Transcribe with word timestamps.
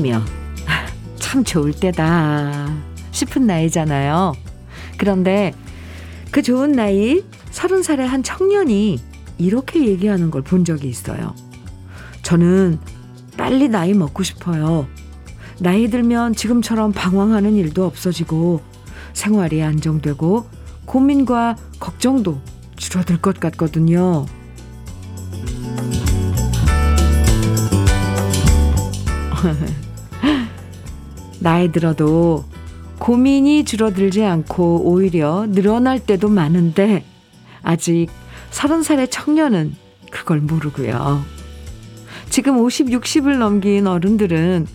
서른이면 0.00 0.24
참 1.18 1.44
좋을 1.44 1.72
때다 1.72 2.74
싶은 3.12 3.46
나이잖아요. 3.46 4.32
그런데 4.96 5.52
그 6.30 6.42
좋은 6.42 6.72
나이 6.72 7.22
서른 7.50 7.82
살의 7.82 8.06
한 8.08 8.22
청년이 8.22 8.98
이렇게 9.38 9.86
얘기하는 9.86 10.30
걸 10.30 10.42
본 10.42 10.64
적이 10.64 10.88
있어요. 10.88 11.34
저는 12.22 12.78
빨리 13.36 13.68
나이 13.68 13.92
먹고 13.94 14.22
싶어요. 14.22 14.86
나이 15.58 15.88
들면 15.88 16.34
지금처럼 16.34 16.92
방황하는 16.92 17.54
일도 17.56 17.84
없어지고 17.84 18.60
생활이 19.12 19.62
안정되고 19.62 20.46
고민과 20.86 21.56
걱정도 21.78 22.40
줄어들 22.76 23.18
것 23.20 23.38
같거든요. 23.38 24.26
나이 31.40 31.72
들어도 31.72 32.44
고민이 32.98 33.64
줄어들지 33.64 34.22
않고 34.24 34.82
오히려 34.84 35.46
늘어날 35.48 35.98
때도 35.98 36.28
많은데 36.28 37.04
아직 37.62 38.08
서른 38.50 38.82
살의 38.82 39.08
청년은 39.08 39.74
그걸 40.10 40.40
모르고요. 40.40 41.24
지금 42.28 42.58
50, 42.58 42.88
60을 42.88 43.38
넘긴 43.38 43.86
어른들은 43.86 44.66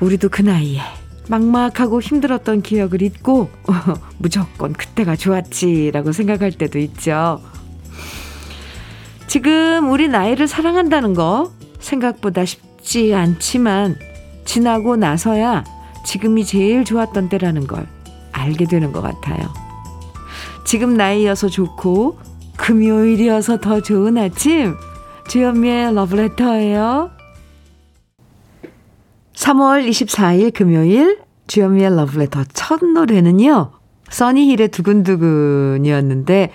우리도 0.00 0.30
그 0.30 0.42
나이에 0.42 0.80
막막하고 1.28 2.00
힘들었던 2.00 2.62
기억을 2.62 3.02
잊고 3.02 3.50
무조건 4.18 4.72
그때가 4.72 5.14
좋았지라고 5.14 6.12
생각할 6.12 6.52
때도 6.52 6.78
있죠. 6.78 7.42
지금 9.26 9.90
우리 9.90 10.08
나이를 10.08 10.48
사랑한다는 10.48 11.12
거 11.12 11.52
생각보다 11.80 12.46
쉽지 12.46 13.14
않지만 13.14 13.96
지나고 14.48 14.96
나서야 14.96 15.62
지금이 16.04 16.46
제일 16.46 16.82
좋았던 16.82 17.28
때라는 17.28 17.66
걸 17.66 17.86
알게 18.32 18.64
되는 18.64 18.92
것 18.92 19.02
같아요. 19.02 19.46
지금 20.64 20.96
나이여서 20.96 21.48
좋고 21.48 22.18
금요일이어서 22.56 23.58
더 23.60 23.82
좋은 23.82 24.16
아침 24.16 24.74
주현미의 25.28 25.94
러브레터예요. 25.94 27.10
3월 29.34 29.86
24일 29.86 30.54
금요일 30.54 31.18
주현미의 31.46 31.94
러브레터 31.94 32.44
첫 32.54 32.82
노래는요. 32.82 33.72
써니힐의 34.08 34.68
두근두근이었는데 34.68 36.50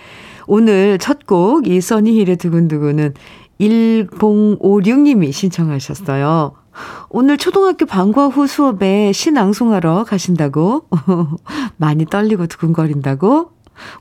오늘 0.47 0.97
첫 0.97 1.27
곡 1.27 1.67
이 1.67 1.79
써니힐의 1.79 2.37
두근두근은 2.37 3.13
1056님이 3.61 5.31
신청하셨어요. 5.31 6.62
오늘 7.09 7.37
초등학교 7.37 7.85
방과 7.85 8.27
후 8.27 8.47
수업에 8.47 9.11
신앙송하러 9.11 10.03
가신다고? 10.05 10.87
많이 11.77 12.05
떨리고 12.05 12.47
두근거린다고? 12.47 13.51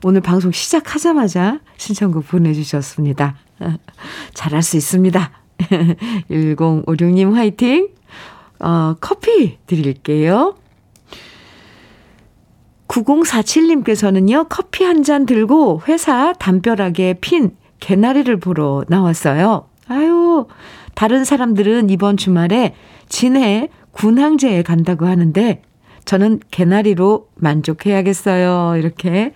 오늘 0.03 0.21
방송 0.21 0.51
시작하자마자 0.51 1.59
신청곡 1.77 2.27
보내주셨습니다. 2.27 3.35
잘할 4.33 4.61
수 4.63 4.77
있습니다. 4.77 5.31
1056님 6.29 7.33
화이팅! 7.33 7.89
어, 8.59 8.95
커피 8.99 9.57
드릴게요. 9.65 10.55
9047님께서는요, 12.87 14.47
커피 14.49 14.83
한 14.83 15.03
잔 15.03 15.25
들고 15.25 15.81
회사 15.87 16.33
담벼락에 16.33 17.15
핀 17.19 17.55
개나리를 17.79 18.37
보러 18.37 18.83
나왔어요. 18.87 19.67
아유, 19.87 20.45
다른 20.95 21.25
사람들은 21.25 21.89
이번 21.89 22.17
주말에 22.17 22.75
진해 23.07 23.69
군항제에 23.91 24.63
간다고 24.63 25.05
하는데 25.05 25.61
저는 26.05 26.39
개나리로 26.51 27.29
만족해야겠어요. 27.35 28.75
이렇게 28.77 29.33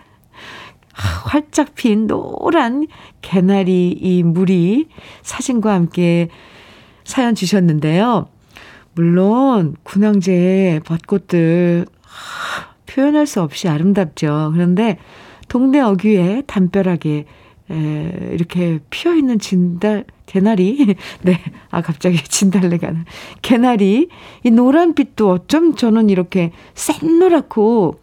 활짝 1.25 1.75
핀 1.75 2.07
노란 2.07 2.87
개나리 3.21 3.89
이 3.91 4.23
물이 4.23 4.87
사진과 5.21 5.73
함께 5.73 6.29
사연 7.03 7.35
주셨는데요. 7.35 8.27
물론 8.95 9.75
군항제의 9.83 10.79
벚꽃들 10.81 11.85
표현할 12.87 13.27
수 13.27 13.41
없이 13.41 13.67
아름답죠. 13.67 14.51
그런데 14.53 14.97
동네 15.47 15.79
어귀에 15.79 16.43
담벼락에 16.47 17.25
에, 17.69 18.29
이렇게 18.31 18.79
피어 18.89 19.13
있는 19.13 19.37
진달 19.39 20.05
개나리 20.27 20.95
네. 21.23 21.41
아 21.71 21.81
갑자기 21.81 22.23
진달래가 22.23 22.93
개나리 23.41 24.09
이 24.43 24.51
노란빛도 24.51 25.31
어쩜 25.31 25.75
저는 25.75 26.11
이렇게 26.11 26.51
샛노랗고 26.75 27.99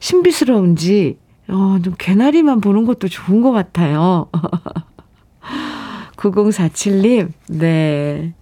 신비스러운지 0.00 1.16
어, 1.48 1.78
좀 1.82 1.94
개나리만 1.96 2.60
보는 2.60 2.84
것도 2.84 3.08
좋은 3.08 3.40
것 3.40 3.52
같아요. 3.52 4.28
9047님, 6.16 7.30
네. 7.48 8.34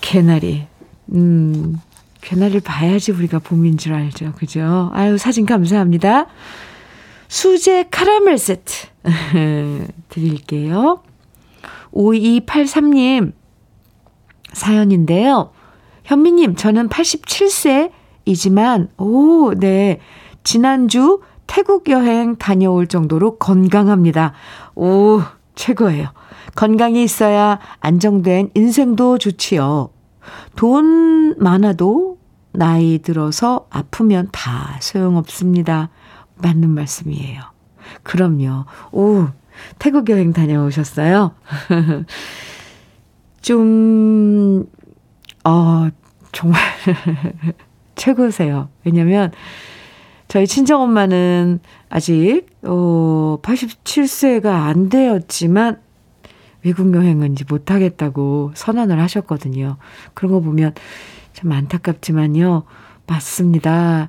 개나리. 0.00 0.66
음, 1.12 1.78
개나리를 2.22 2.60
봐야지 2.62 3.12
우리가 3.12 3.38
봄인 3.38 3.78
줄 3.78 3.94
알죠. 3.94 4.32
그죠? 4.32 4.90
아유, 4.94 5.16
사진 5.16 5.46
감사합니다. 5.46 6.26
수제 7.28 7.88
카라멜 7.90 8.36
세트 8.36 8.86
드릴게요. 10.08 11.02
5283님 11.94 13.32
사연인데요. 14.52 15.52
현미님, 16.04 16.56
저는 16.56 16.88
87세이지만, 16.88 18.88
오, 18.98 19.54
네. 19.54 20.00
지난주 20.42 21.20
태국 21.46 21.88
여행 21.88 22.36
다녀올 22.36 22.86
정도로 22.86 23.38
건강합니다. 23.38 24.32
오, 24.74 25.22
최고예요. 25.54 26.08
건강이 26.54 27.02
있어야 27.02 27.58
안정된 27.80 28.50
인생도 28.54 29.18
좋지요. 29.18 29.90
돈 30.56 31.34
많아도 31.38 32.18
나이 32.52 32.98
들어서 32.98 33.66
아프면 33.70 34.28
다 34.30 34.76
소용없습니다. 34.80 35.90
맞는 36.36 36.70
말씀이에요. 36.70 37.40
그럼요. 38.02 38.64
오, 38.92 39.26
태국 39.78 40.08
여행 40.10 40.32
다녀오셨어요? 40.32 41.34
좀, 43.42 44.66
어, 45.44 45.88
정말 46.32 46.60
최고세요. 47.94 48.68
왜냐면, 48.84 49.32
저희 50.28 50.46
친정엄마는 50.46 51.60
아직, 51.90 52.46
어, 52.62 53.38
87세가 53.42 54.46
안 54.46 54.88
되었지만, 54.88 55.80
외국 56.64 56.94
여행은 56.94 57.34
이제 57.34 57.44
못하겠다고 57.46 58.52
선언을 58.54 58.98
하셨거든요. 59.00 59.76
그런 60.14 60.32
거 60.32 60.40
보면 60.40 60.72
참 61.34 61.52
안타깝지만요. 61.52 62.64
맞습니다. 63.06 64.08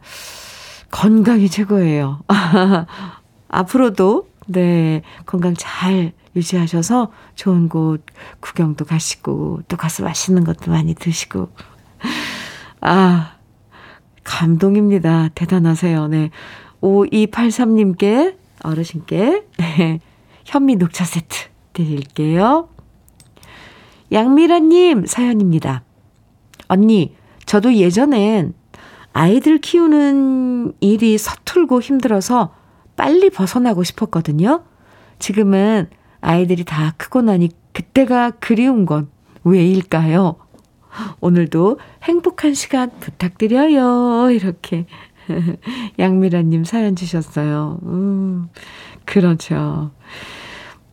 건강이 0.89 1.49
최고예요. 1.49 2.21
앞으로도, 3.49 4.29
네, 4.45 5.01
건강 5.25 5.53
잘 5.57 6.13
유지하셔서 6.35 7.11
좋은 7.35 7.69
곳 7.69 8.03
구경도 8.39 8.85
가시고, 8.85 9.61
또 9.67 9.77
가서 9.77 10.03
맛있는 10.03 10.43
것도 10.43 10.71
많이 10.71 10.93
드시고. 10.93 11.49
아, 12.81 13.35
감동입니다. 14.23 15.29
대단하세요. 15.35 16.07
네. 16.07 16.29
5283님께, 16.81 18.35
어르신께, 18.63 19.45
네. 19.57 19.99
현미 20.45 20.75
녹차 20.75 21.05
세트 21.05 21.47
드릴게요. 21.73 22.69
양미라님 24.11 25.05
사연입니다. 25.05 25.83
언니, 26.67 27.15
저도 27.45 27.75
예전엔 27.75 28.53
아이들 29.13 29.59
키우는 29.59 30.73
일이 30.79 31.17
서툴고 31.17 31.81
힘들어서 31.81 32.54
빨리 32.95 33.29
벗어나고 33.29 33.83
싶었거든요. 33.83 34.63
지금은 35.19 35.89
아이들이 36.21 36.63
다 36.63 36.93
크고 36.97 37.21
나니 37.21 37.49
그때가 37.73 38.31
그리운 38.39 38.85
건 38.85 39.09
왜일까요? 39.43 40.35
오늘도 41.19 41.79
행복한 42.03 42.53
시간 42.53 42.91
부탁드려요. 42.99 44.31
이렇게 44.31 44.85
양미란님 45.99 46.63
사연 46.63 46.95
주셨어요. 46.95 47.79
음, 47.83 48.49
그렇죠. 49.05 49.91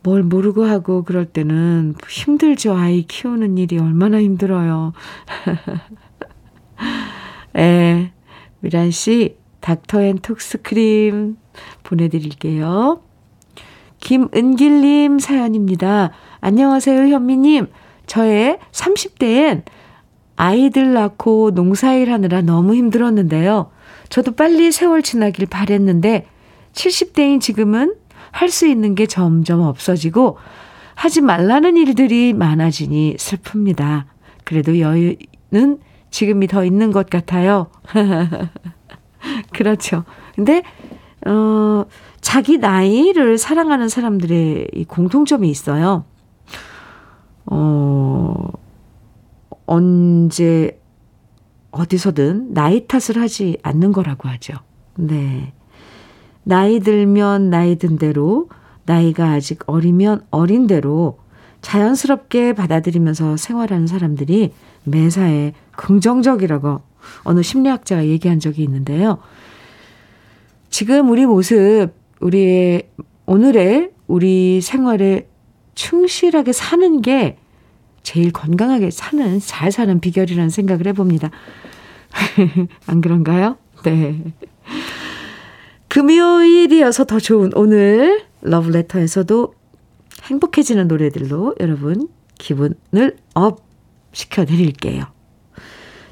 뭘 0.03 0.21
모르고 0.23 0.65
하고 0.65 1.03
그럴 1.03 1.25
때는 1.25 1.95
힘들죠. 2.07 2.75
아이 2.75 3.03
키우는 3.03 3.57
일이 3.57 3.79
얼마나 3.79 4.21
힘들어요. 4.21 4.91
에, 7.55 8.11
미란 8.59 8.91
씨, 8.91 9.37
닥터 9.61 10.01
앤 10.01 10.17
톡스 10.17 10.61
크림 10.61 11.37
보내드릴게요. 11.93 13.01
김은길님 13.99 15.19
사연입니다. 15.19 16.11
안녕하세요, 16.41 17.13
현미님. 17.13 17.67
저의 18.05 18.59
30대엔 18.71 19.63
아이들 20.35 20.93
낳고 20.93 21.51
농사일 21.51 22.11
하느라 22.11 22.41
너무 22.41 22.75
힘들었는데요. 22.75 23.71
저도 24.09 24.33
빨리 24.33 24.71
세월 24.71 25.01
지나길 25.01 25.45
바랬는데 25.47 26.25
70대인 26.73 27.39
지금은 27.39 27.95
할 28.31 28.49
수 28.49 28.65
있는 28.67 28.95
게 28.95 29.05
점점 29.05 29.61
없어지고 29.61 30.37
하지 30.95 31.21
말라는 31.21 31.77
일들이 31.77 32.33
많아지니 32.33 33.15
슬픕니다. 33.17 34.05
그래도 34.43 34.79
여유는 34.79 35.79
지금이 36.09 36.47
더 36.47 36.65
있는 36.65 36.91
것 36.91 37.09
같아요. 37.11 37.67
그렇죠. 39.53 40.03
근데, 40.35 40.63
어, 41.25 41.85
자기 42.21 42.57
나이를 42.57 43.37
사랑하는 43.37 43.89
사람들의 43.89 44.69
이 44.73 44.85
공통점이 44.85 45.49
있어요. 45.49 46.05
어, 47.45 48.49
언제, 49.65 50.79
어디서든 51.71 52.53
나이 52.53 52.87
탓을 52.87 53.21
하지 53.21 53.57
않는 53.63 53.91
거라고 53.91 54.29
하죠. 54.29 54.53
네. 54.95 55.53
나이 56.43 56.79
들면 56.79 57.49
나이 57.49 57.77
든 57.77 57.97
대로, 57.97 58.49
나이가 58.85 59.31
아직 59.31 59.59
어리면 59.65 60.25
어린 60.29 60.67
대로 60.67 61.19
자연스럽게 61.61 62.53
받아들이면서 62.53 63.37
생활하는 63.37 63.87
사람들이 63.87 64.53
매사에 64.83 65.53
긍정적이라고 65.77 66.81
어느 67.23 67.41
심리학자가 67.41 68.05
얘기한 68.05 68.39
적이 68.39 68.63
있는데요. 68.63 69.19
지금 70.73 71.11
우리 71.11 71.27
모습, 71.27 71.89
우리의 72.19 72.89
오늘의 73.27 73.91
우리 74.07 74.59
생활에 74.59 75.29
충실하게 75.75 76.51
사는 76.51 76.99
게 77.03 77.37
제일 78.01 78.31
건강하게 78.31 78.89
사는, 78.89 79.39
잘 79.39 79.71
사는 79.71 79.99
비결이라는 79.99 80.49
생각을 80.49 80.87
해봅니다. 80.87 81.29
안 82.87 83.01
그런가요? 83.01 83.59
네. 83.83 84.33
금요일이어서 85.89 87.03
더 87.03 87.19
좋은 87.19 87.51
오늘 87.53 88.23
러브레터에서도 88.41 89.53
행복해지는 90.23 90.87
노래들로 90.87 91.53
여러분 91.59 92.09
기분을 92.39 93.17
up 93.35 93.63
시켜드릴게요. 94.11 95.12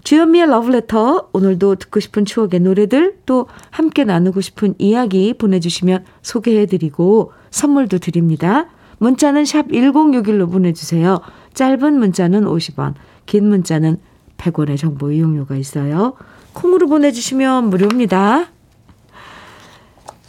주현미의 0.03 0.48
러브레터 0.48 1.30
오늘도 1.33 1.75
듣고 1.75 2.00
싶은 2.00 2.25
추억의 2.25 2.59
노래들 2.62 3.19
또 3.25 3.48
함께 3.69 4.03
나누고 4.03 4.42
싶은 4.42 4.75
이야기 4.77 5.33
보내주시면 5.33 6.06
소개해드리고 6.21 7.33
선물도 7.51 8.00
드립니다. 8.00 8.68
문자는 8.98 9.45
샵 9.45 9.68
1061로 9.68 10.51
보내주세요. 10.51 11.19
짧은 11.53 12.00
문자는 12.00 12.45
50원 12.45 12.94
긴 13.25 13.48
문자는 13.50 13.98
100원의 14.38 14.77
정보 14.77 15.12
이용료가 15.12 15.56
있어요. 15.56 16.15
콩으로 16.53 16.88
보내주시면 16.88 17.69
무료입니다. 17.69 18.48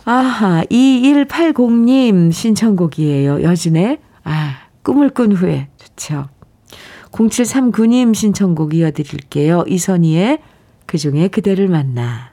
아하 0.04 0.64
2180님 0.64 2.32
신청곡이에요. 2.32 3.42
여진의 3.42 3.98
아 4.24 4.56
꿈을 4.82 5.10
꾼 5.10 5.32
후에 5.32 5.68
좋죠. 5.76 6.26
0739님 7.12 8.14
신청곡 8.14 8.74
이어드릴게요. 8.74 9.64
이선희의 9.68 10.40
그중에 10.86 11.28
그대를 11.28 11.68
만나. 11.68 12.32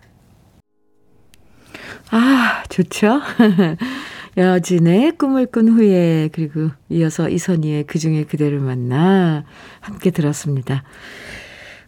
아, 2.12 2.64
좋죠? 2.70 3.22
여진의 4.38 5.18
꿈을 5.18 5.48
꾼 5.48 5.68
후에 5.70 6.30
그리고 6.31 6.70
이어서 6.90 7.30
이선희의 7.30 7.86
그중에 7.86 8.24
그대를 8.24 8.60
만나 8.60 9.44
함께 9.81 10.12
들었습니다. 10.12 10.84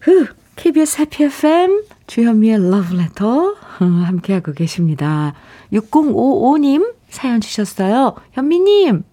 후, 0.02 0.28
KBS 0.58 1.02
해피 1.02 1.24
FM 1.24 1.84
주현미의 2.08 2.70
러브레터 2.70 3.56
함께하고 3.80 4.54
계십니다. 4.54 5.34
6055님 5.72 6.94
사연 7.10 7.42
주셨어요. 7.42 8.16
현미님 8.34 9.04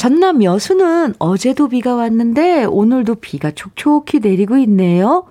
전남 0.00 0.42
여수는 0.42 1.12
어제도 1.18 1.68
비가 1.68 1.94
왔는데 1.94 2.64
오늘도 2.64 3.16
비가 3.16 3.50
촉촉히 3.50 4.20
내리고 4.20 4.56
있네요. 4.56 5.26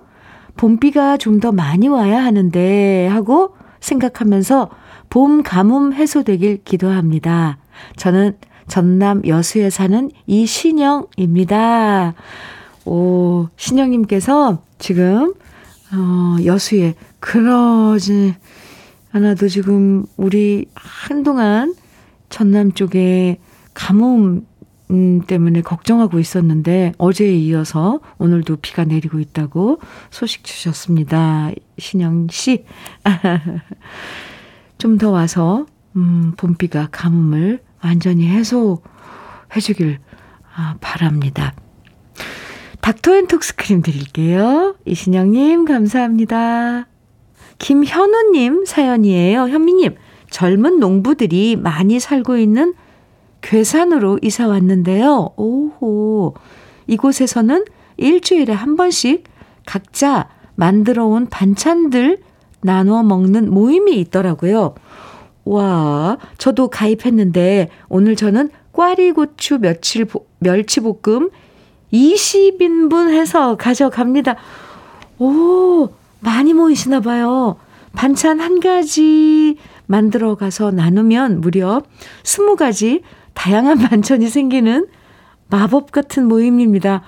봄비가 0.56 1.16
좀 1.16 1.40
더 1.40 1.50
많이 1.50 1.88
와야 1.88 2.22
하는데 2.22 3.08
하고 3.08 3.56
생각하면서 3.80 4.70
봄 5.08 5.42
가뭄 5.42 5.92
해소되길 5.92 6.62
기도합니다. 6.62 7.58
저는 7.96 8.36
전남 8.68 9.26
여수에 9.26 9.70
사는 9.70 10.08
이신영입니다. 10.28 12.14
오, 12.84 13.48
신영님께서 13.56 14.62
지금, 14.78 15.34
어, 15.92 16.36
여수에 16.44 16.94
그러지 17.18 18.36
않아도 19.10 19.48
지금 19.48 20.06
우리 20.16 20.66
한동안 20.76 21.74
전남 22.28 22.70
쪽에 22.70 23.40
가뭄 23.74 24.46
음, 24.90 25.22
때문에 25.26 25.62
걱정하고 25.62 26.18
있었는데 26.18 26.92
어제에 26.98 27.32
이어서 27.36 28.00
오늘도 28.18 28.56
비가 28.56 28.84
내리고 28.84 29.20
있다고 29.20 29.78
소식 30.10 30.44
주셨습니다. 30.44 31.50
신영 31.78 32.28
씨. 32.30 32.64
좀 34.78 34.98
더 34.98 35.10
와서 35.10 35.66
음, 35.96 36.32
봄비가 36.36 36.88
가뭄을 36.90 37.60
완전히 37.82 38.26
해소해 38.28 38.80
주길 39.62 39.98
아, 40.54 40.76
바랍니다. 40.80 41.54
닥터앤톡스 42.80 43.56
크림 43.56 43.82
드릴게요. 43.82 44.74
이신영님 44.86 45.66
감사합니다. 45.66 46.86
김현우님 47.58 48.64
사연이에요. 48.64 49.48
현미님 49.48 49.96
젊은 50.30 50.80
농부들이 50.80 51.56
많이 51.56 52.00
살고 52.00 52.38
있는 52.38 52.74
괴산으로 53.42 54.18
이사 54.22 54.48
왔는데요. 54.48 55.30
오호. 55.36 56.34
이곳에서는 56.86 57.64
일주일에 57.96 58.52
한 58.52 58.76
번씩 58.76 59.24
각자 59.66 60.28
만들어 60.54 61.06
온 61.06 61.26
반찬들 61.26 62.18
나누어 62.62 63.02
먹는 63.02 63.50
모임이 63.50 63.98
있더라고요. 64.00 64.74
와, 65.44 66.18
저도 66.38 66.68
가입했는데 66.68 67.70
오늘 67.88 68.16
저는 68.16 68.50
꽈리고추 68.72 69.58
멸치, 69.58 70.04
멸치볶음 70.38 71.30
20인분 71.92 73.10
해서 73.10 73.56
가져갑니다. 73.56 74.36
오, 75.18 75.88
많이 76.20 76.52
모이시나 76.52 77.00
봐요. 77.00 77.56
반찬 77.92 78.40
한 78.40 78.60
가지 78.60 79.56
만들어 79.86 80.36
가서 80.36 80.70
나누면 80.70 81.40
무려 81.40 81.82
20가지 82.22 83.02
다양한 83.34 83.78
반찬이 83.88 84.28
생기는 84.28 84.86
마법 85.48 85.92
같은 85.92 86.26
모임입니다. 86.26 87.02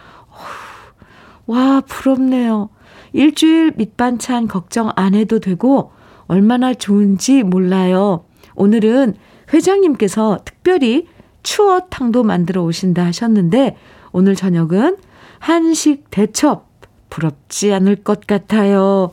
와, 1.46 1.80
부럽네요. 1.86 2.70
일주일 3.12 3.72
밑반찬 3.76 4.48
걱정 4.48 4.90
안 4.96 5.14
해도 5.14 5.38
되고 5.38 5.92
얼마나 6.26 6.72
좋은지 6.72 7.42
몰라요. 7.42 8.24
오늘은 8.54 9.14
회장님께서 9.52 10.40
특별히 10.44 11.06
추어탕도 11.42 12.22
만들어 12.22 12.62
오신다 12.62 13.04
하셨는데 13.04 13.76
오늘 14.12 14.34
저녁은 14.34 14.96
한식 15.38 16.10
대첩 16.10 16.68
부럽지 17.10 17.72
않을 17.72 17.96
것 17.96 18.26
같아요. 18.26 19.12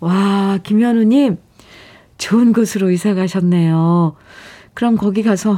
와, 0.00 0.58
김현우님 0.62 1.38
좋은 2.16 2.52
곳으로 2.52 2.90
이사 2.90 3.14
가셨네요. 3.14 4.16
그럼 4.74 4.96
거기 4.96 5.22
가서 5.22 5.56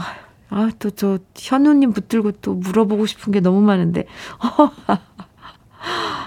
아, 0.50 0.70
또 0.78 0.90
저 0.90 1.18
현우님 1.36 1.92
붙들고 1.92 2.32
또 2.42 2.54
물어보고 2.54 3.06
싶은 3.06 3.32
게 3.32 3.40
너무 3.40 3.60
많은데. 3.60 4.04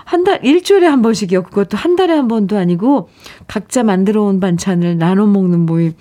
한 0.05 0.23
달, 0.23 0.43
일주일에 0.43 0.87
한 0.87 1.01
번씩이요. 1.01 1.43
그것도 1.43 1.77
한 1.77 1.95
달에 1.95 2.13
한 2.13 2.27
번도 2.27 2.57
아니고 2.57 3.09
각자 3.47 3.83
만들어 3.83 4.23
온 4.23 4.39
반찬을 4.39 4.97
나눠 4.97 5.27
먹는 5.27 5.59
모임. 5.65 5.93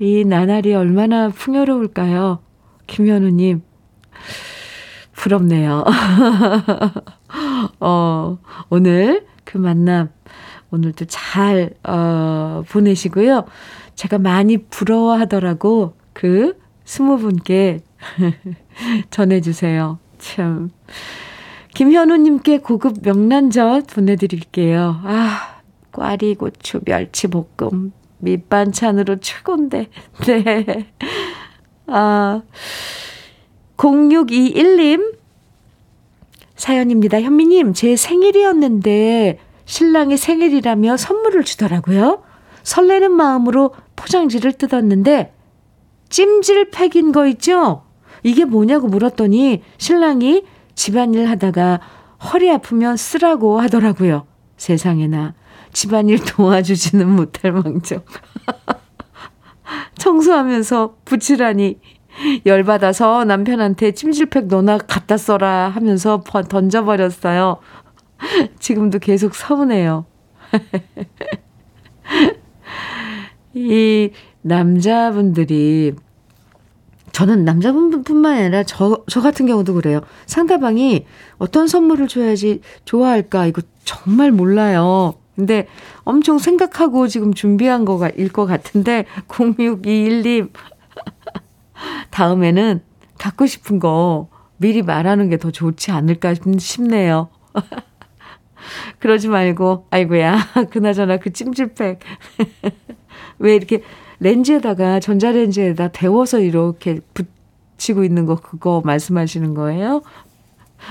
이 0.00 0.24
나날이 0.24 0.74
얼마나 0.74 1.28
풍요로울까요? 1.28 2.40
김현우님. 2.86 3.62
부럽네요. 5.12 5.84
어, 7.80 8.38
오늘 8.68 9.26
그 9.44 9.58
만남, 9.58 10.10
오늘도 10.70 11.06
잘, 11.06 11.70
어, 11.82 12.62
보내시고요. 12.68 13.44
제가 13.98 14.18
많이 14.18 14.58
부러워하더라고 14.58 15.94
그 16.12 16.56
스무 16.84 17.18
분께 17.18 17.80
전해주세요. 19.10 19.98
참. 20.18 20.70
김현우님께 21.74 22.58
고급 22.58 22.98
명란젓 23.02 23.88
보내드릴게요. 23.88 25.00
아, 25.02 25.60
꽈리, 25.90 26.36
고추, 26.36 26.78
멸치 26.84 27.26
볶음. 27.26 27.90
밑반찬으로 28.18 29.16
최고인데. 29.18 29.88
네. 30.28 30.92
아, 31.88 32.42
0621님 33.76 35.16
사연입니다. 36.54 37.20
현미님, 37.20 37.74
제 37.74 37.96
생일이었는데 37.96 39.40
신랑이 39.64 40.16
생일이라며 40.16 40.96
선물을 40.96 41.42
주더라고요. 41.42 42.22
설레는 42.62 43.10
마음으로 43.10 43.72
포장지를 43.98 44.52
뜯었는데 44.52 45.34
찜질팩인 46.08 47.12
거 47.12 47.26
있죠? 47.28 47.82
이게 48.22 48.44
뭐냐고 48.44 48.86
물었더니 48.88 49.62
신랑이 49.76 50.44
집안일 50.74 51.28
하다가 51.28 51.80
허리 52.32 52.50
아프면 52.50 52.96
쓰라고 52.96 53.60
하더라고요. 53.60 54.26
세상에나 54.56 55.34
집안일 55.72 56.18
도와주지는 56.24 57.08
못할 57.08 57.52
망정. 57.52 58.02
청소하면서 59.98 60.96
붙이라니 61.04 61.78
열받아서 62.46 63.24
남편한테 63.24 63.92
찜질팩 63.92 64.46
너나 64.46 64.78
갖다 64.78 65.16
써라 65.16 65.68
하면서 65.68 66.22
던져버렸어요. 66.48 67.58
지금도 68.58 68.98
계속 68.98 69.34
서운해요. 69.34 70.06
이 73.58 74.10
남자분들이 74.42 75.94
저는 77.12 77.44
남자분뿐만 77.44 78.36
아니라 78.38 78.62
저, 78.62 79.02
저 79.08 79.20
같은 79.20 79.46
경우도 79.46 79.74
그래요. 79.74 80.00
상대방이 80.26 81.04
어떤 81.38 81.66
선물을 81.66 82.06
줘야지 82.06 82.60
좋아할까, 82.84 83.46
이거 83.46 83.62
정말 83.84 84.30
몰라요. 84.30 85.14
근데 85.34 85.66
엄청 86.04 86.38
생각하고 86.38 87.08
지금 87.08 87.34
준비한 87.34 87.84
거일 87.84 88.28
것 88.32 88.46
같은데, 88.46 89.04
0621님. 89.28 90.50
다음에는 92.10 92.82
갖고 93.18 93.46
싶은 93.46 93.78
거 93.78 94.28
미리 94.58 94.82
말하는 94.82 95.28
게 95.30 95.36
더 95.38 95.50
좋지 95.50 95.90
않을까 95.90 96.34
싶네요. 96.58 97.30
그러지 99.00 99.28
말고, 99.28 99.86
아이고야, 99.90 100.38
그나저나 100.70 101.16
그 101.18 101.32
찜질팩. 101.32 102.00
왜 103.38 103.54
이렇게 103.54 103.82
렌즈에다가 104.20 105.00
전자레인지에다 105.00 105.88
데워서 105.88 106.40
이렇게 106.40 107.00
붙이고 107.14 108.04
있는 108.04 108.26
거 108.26 108.36
그거 108.36 108.82
말씀하시는 108.84 109.54
거예요? 109.54 110.02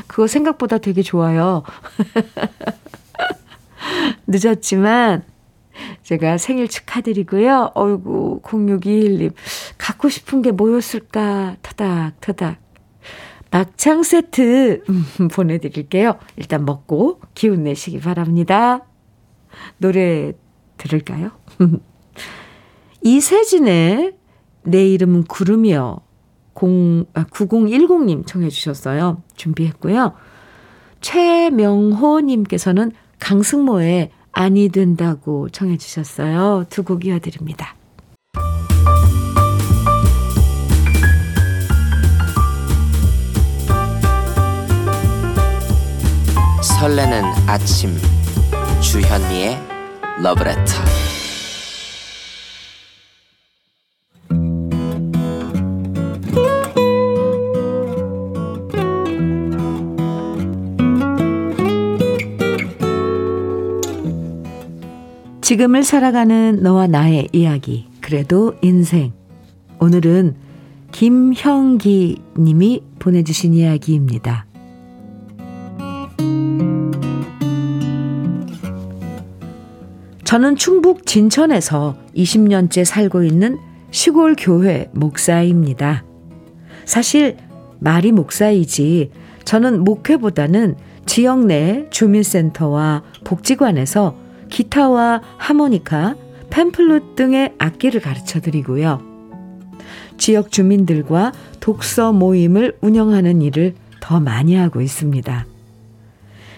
그거 0.07 0.27
생각보다 0.27 0.77
되게 0.77 1.01
좋아요. 1.01 1.63
늦었지만 4.27 5.23
제가 6.03 6.37
생일 6.37 6.67
축하드리고요. 6.67 7.71
어이구 7.73 8.41
0621님 8.43 9.33
갖고 9.77 10.09
싶은 10.09 10.41
게 10.41 10.51
뭐였을까 10.51 11.57
터닥터닥 11.61 12.57
막창 13.51 14.03
세트 14.03 14.83
음, 14.89 15.27
보내드릴게요. 15.31 16.17
일단 16.35 16.65
먹고 16.65 17.21
기운 17.33 17.63
내시기 17.63 17.99
바랍니다. 17.99 18.85
노래 19.77 20.33
들을까요? 20.77 21.31
이세진의 23.01 24.13
내 24.63 24.87
이름은 24.87 25.23
구름이요. 25.23 26.01
0, 26.61 27.05
아, 27.13 27.23
9010님 27.25 28.25
청해 28.25 28.49
주셨어요. 28.49 29.21
준비했고요. 29.35 30.13
최명호님께서는 31.01 32.91
강승모의 33.19 34.11
아니 34.31 34.69
된다고 34.69 35.49
청해 35.49 35.77
주셨어요. 35.77 36.65
두 36.69 36.83
곡 36.83 37.05
이어드립니다. 37.05 37.75
설레는 46.61 47.23
아침 47.47 47.95
주현미의 48.81 49.57
러브레터 50.21 50.96
지금을 65.47 65.83
살아가는 65.83 66.59
너와 66.61 66.87
나의 66.87 67.29
이야기. 67.31 67.87
그래도 68.01 68.55
인생. 68.61 69.13
오늘은 69.79 70.35
김형기 70.91 72.21
님이 72.37 72.83
보내주신 72.99 73.53
이야기입니다. 73.53 74.45
저는 80.25 80.57
충북 80.57 81.05
진천에서 81.05 81.95
20년째 82.13 82.83
살고 82.83 83.23
있는 83.23 83.57
시골 83.89 84.35
교회 84.37 84.89
목사입니다. 84.91 86.03
사실 86.83 87.37
말이 87.79 88.11
목사이지 88.11 89.11
저는 89.45 89.85
목회보다는 89.85 90.75
지역 91.05 91.45
내 91.45 91.87
주민센터와 91.89 93.03
복지관에서 93.23 94.26
기타와 94.49 95.21
하모니카, 95.37 96.15
팸플룻 96.49 97.15
등의 97.15 97.53
악기를 97.57 98.01
가르쳐 98.01 98.39
드리고요. 98.39 99.01
지역 100.17 100.51
주민들과 100.51 101.31
독서 101.59 102.11
모임을 102.11 102.77
운영하는 102.81 103.41
일을 103.41 103.75
더 103.99 104.19
많이 104.19 104.55
하고 104.55 104.81
있습니다. 104.81 105.45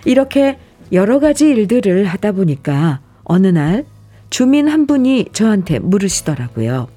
이렇게 0.05 0.57
여러 0.91 1.19
가지 1.19 1.49
일들을 1.49 2.05
하다 2.05 2.31
보니까 2.33 3.01
어느 3.23 3.47
날 3.47 3.85
주민 4.29 4.67
한 4.67 4.87
분이 4.87 5.27
저한테 5.33 5.79
물으시더라고요. 5.79 6.87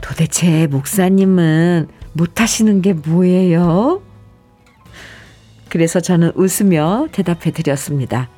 도대체 0.00 0.66
목사님은 0.68 1.88
못하시는 2.12 2.82
게 2.82 2.92
뭐예요? 2.92 4.02
그래서 5.68 6.00
저는 6.00 6.32
웃으며 6.36 7.08
대답해 7.10 7.50
드렸습니다. 7.50 8.28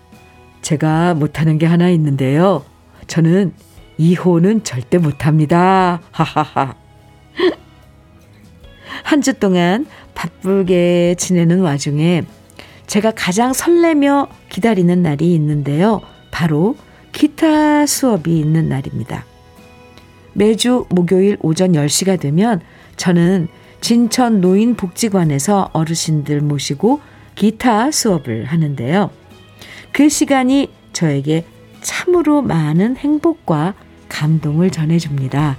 제가 0.67 1.15
못하는 1.15 1.59
게 1.59 1.67
하나 1.67 1.91
있는데요. 1.91 2.65
저는 3.07 3.53
이호는 3.99 4.65
절대 4.65 4.99
못합니다. 4.99 6.01
하하하. 6.11 6.75
한 9.05 9.23
주 9.23 9.35
동안 9.35 9.87
바쁘게 10.17 11.15
지내는 11.19 11.61
와중에 11.61 12.25
제가 12.89 13.13
가장 13.13 13.53
설레며 13.53 14.27
기다리는 14.49 15.03
날이 15.05 15.33
있는데요. 15.35 16.01
바로 16.33 16.75
기타 17.13 17.87
수업이 17.87 18.37
있는 18.37 18.69
날입니다. 18.69 19.25
매주 20.33 20.87
목요일 20.89 21.37
오전 21.43 21.75
10시가 21.75 22.19
되면 22.19 22.61
저는 22.97 23.47
진천 23.81 24.41
노인복지관에서 24.41 25.71
어르신들 25.73 26.41
모시고 26.41 27.01
기타 27.37 27.93
수업을 27.93 28.47
하는데요. 28.47 29.26
그 29.97 30.11
시간이 30.11 30.69
저에게 30.93 31.47
참으로 31.81 32.43
많은 32.43 32.99
행복과 32.99 33.73
감동을 34.11 34.69
전해줍니다. 34.71 35.57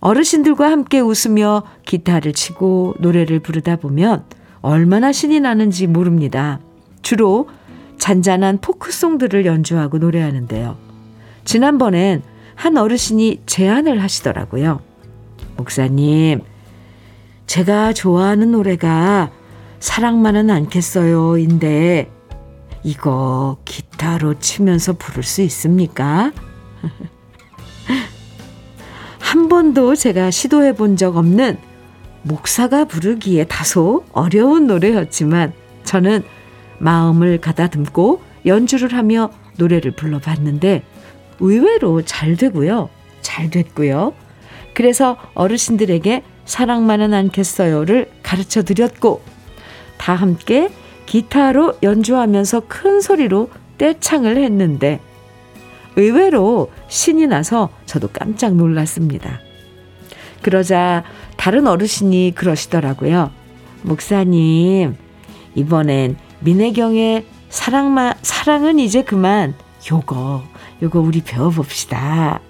어르신들과 0.00 0.70
함께 0.70 1.00
웃으며 1.00 1.64
기타를 1.84 2.32
치고 2.32 2.94
노래를 3.00 3.40
부르다 3.40 3.76
보면 3.76 4.24
얼마나 4.62 5.12
신이 5.12 5.40
나는지 5.40 5.86
모릅니다. 5.86 6.60
주로 7.02 7.50
잔잔한 7.98 8.62
포크송들을 8.62 9.44
연주하고 9.44 9.98
노래하는데요. 9.98 10.78
지난번엔 11.44 12.22
한 12.54 12.78
어르신이 12.78 13.42
제안을 13.44 14.02
하시더라고요. 14.02 14.80
목사님, 15.58 16.40
제가 17.44 17.92
좋아하는 17.92 18.52
노래가 18.52 19.32
사랑만은 19.80 20.48
않겠어요. 20.48 21.36
인데 21.36 22.15
이거 22.86 23.56
기타로 23.64 24.38
치면서 24.38 24.92
부를 24.92 25.24
수 25.24 25.42
있습니까? 25.42 26.30
한 29.18 29.48
번도 29.48 29.96
제가 29.96 30.30
시도해 30.30 30.74
본 30.74 30.96
적 30.96 31.16
없는 31.16 31.58
목사가 32.22 32.84
부르기에 32.84 33.46
다소 33.46 34.04
어려운 34.12 34.68
노래였지만 34.68 35.52
저는 35.82 36.22
마음을 36.78 37.40
가다듬고 37.40 38.22
연주를 38.46 38.94
하며 38.94 39.30
노래를 39.58 39.90
불러봤는데 39.90 40.84
의외로 41.40 42.02
잘 42.02 42.36
되고요. 42.36 42.88
잘 43.20 43.50
됐고요. 43.50 44.14
그래서 44.74 45.16
어르신들에게 45.34 46.22
사랑만은 46.44 47.14
않겠어요를 47.14 48.12
가르쳐 48.22 48.62
드렸고 48.62 49.22
다 49.98 50.14
함께 50.14 50.70
기타로 51.06 51.74
연주하면서 51.82 52.62
큰 52.68 53.00
소리로 53.00 53.48
떼창을 53.78 54.36
했는데 54.36 55.00
의외로 55.96 56.70
신이 56.88 57.26
나서 57.26 57.70
저도 57.86 58.08
깜짝 58.12 58.54
놀랐습니다. 58.54 59.40
그러자 60.42 61.04
다른 61.36 61.66
어르신이 61.66 62.32
그러시더라고요. 62.34 63.30
목사님, 63.82 64.96
이번엔 65.54 66.16
민혜경의 66.40 67.26
사랑만, 67.48 68.14
사랑은 68.22 68.78
이제 68.78 69.02
그만. 69.02 69.54
요거, 69.90 70.42
요거 70.82 71.00
우리 71.00 71.22
배워봅시다. 71.22 72.40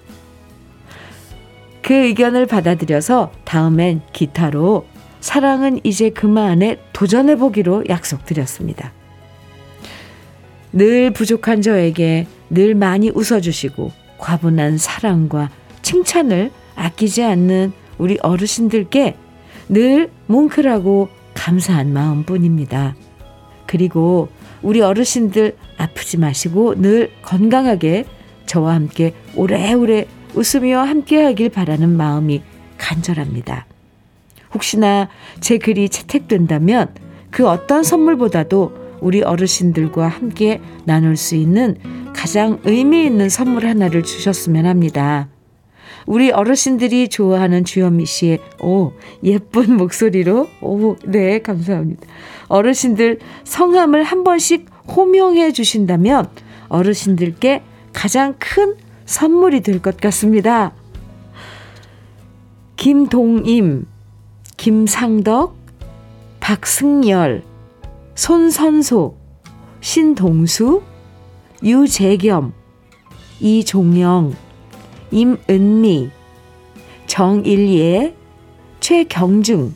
그 1.81 1.93
의견을 1.93 2.47
받아들여서 2.47 3.31
다음엔 3.45 4.01
기타로 4.11 4.85
사랑은 5.19 5.79
이제 5.83 6.09
그만에 6.09 6.79
도전해보기로 6.93 7.85
약속드렸습니다. 7.89 8.91
늘 10.73 11.11
부족한 11.11 11.61
저에게 11.61 12.27
늘 12.49 12.75
많이 12.75 13.09
웃어주시고 13.09 13.91
과분한 14.17 14.77
사랑과 14.77 15.49
칭찬을 15.81 16.51
아끼지 16.75 17.23
않는 17.23 17.71
우리 17.97 18.17
어르신들께 18.21 19.15
늘 19.69 20.09
뭉클하고 20.27 21.09
감사한 21.33 21.91
마음뿐입니다. 21.93 22.95
그리고 23.65 24.29
우리 24.61 24.81
어르신들 24.81 25.55
아프지 25.77 26.17
마시고 26.17 26.75
늘 26.81 27.11
건강하게 27.21 28.05
저와 28.45 28.75
함께 28.75 29.13
오래오래 29.35 30.05
웃으며 30.33 30.79
함께하길 30.79 31.49
바라는 31.49 31.89
마음이 31.89 32.41
간절합니다. 32.77 33.65
혹시나 34.57 35.07
제 35.39 35.59
글이 35.59 35.89
채택된다면 35.89 36.87
그 37.29 37.47
어떤 37.47 37.83
선물보다도 37.83 38.87
우리 39.01 39.21
어르신들과 39.21 40.07
함께 40.07 40.59
나눌 40.85 41.15
수 41.15 41.35
있는 41.35 41.77
가장 42.15 42.59
의미 42.63 43.05
있는 43.05 43.29
선물 43.29 43.67
하나를 43.67 44.01
주셨으면 44.01 44.65
합니다. 44.65 45.29
우리 46.07 46.31
어르신들이 46.31 47.09
좋아하는 47.09 47.65
주현미 47.65 48.05
씨의 48.05 48.39
오 48.61 48.93
예쁜 49.23 49.77
목소리로 49.77 50.47
오네 50.61 51.39
감사합니다. 51.43 52.07
어르신들 52.47 53.19
성함을 53.43 54.03
한 54.03 54.23
번씩 54.23 54.65
호명해 54.87 55.51
주신다면 55.51 56.29
어르신들께 56.69 57.61
가장 57.93 58.33
큰 58.39 58.75
선물이 59.05 59.61
될 59.61 59.79
것 59.79 59.97
같습니다. 59.97 60.73
김동임, 62.77 63.85
김상덕, 64.57 65.55
박승열, 66.39 67.43
손선소, 68.15 69.15
신동수, 69.81 70.81
유재겸, 71.63 72.53
이종영, 73.39 74.33
임은미, 75.11 76.09
정일예, 77.05 78.15
최경중, 78.79 79.75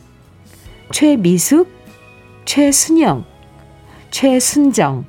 최미숙, 0.90 1.68
최순영, 2.44 3.24
최순정, 4.10 5.06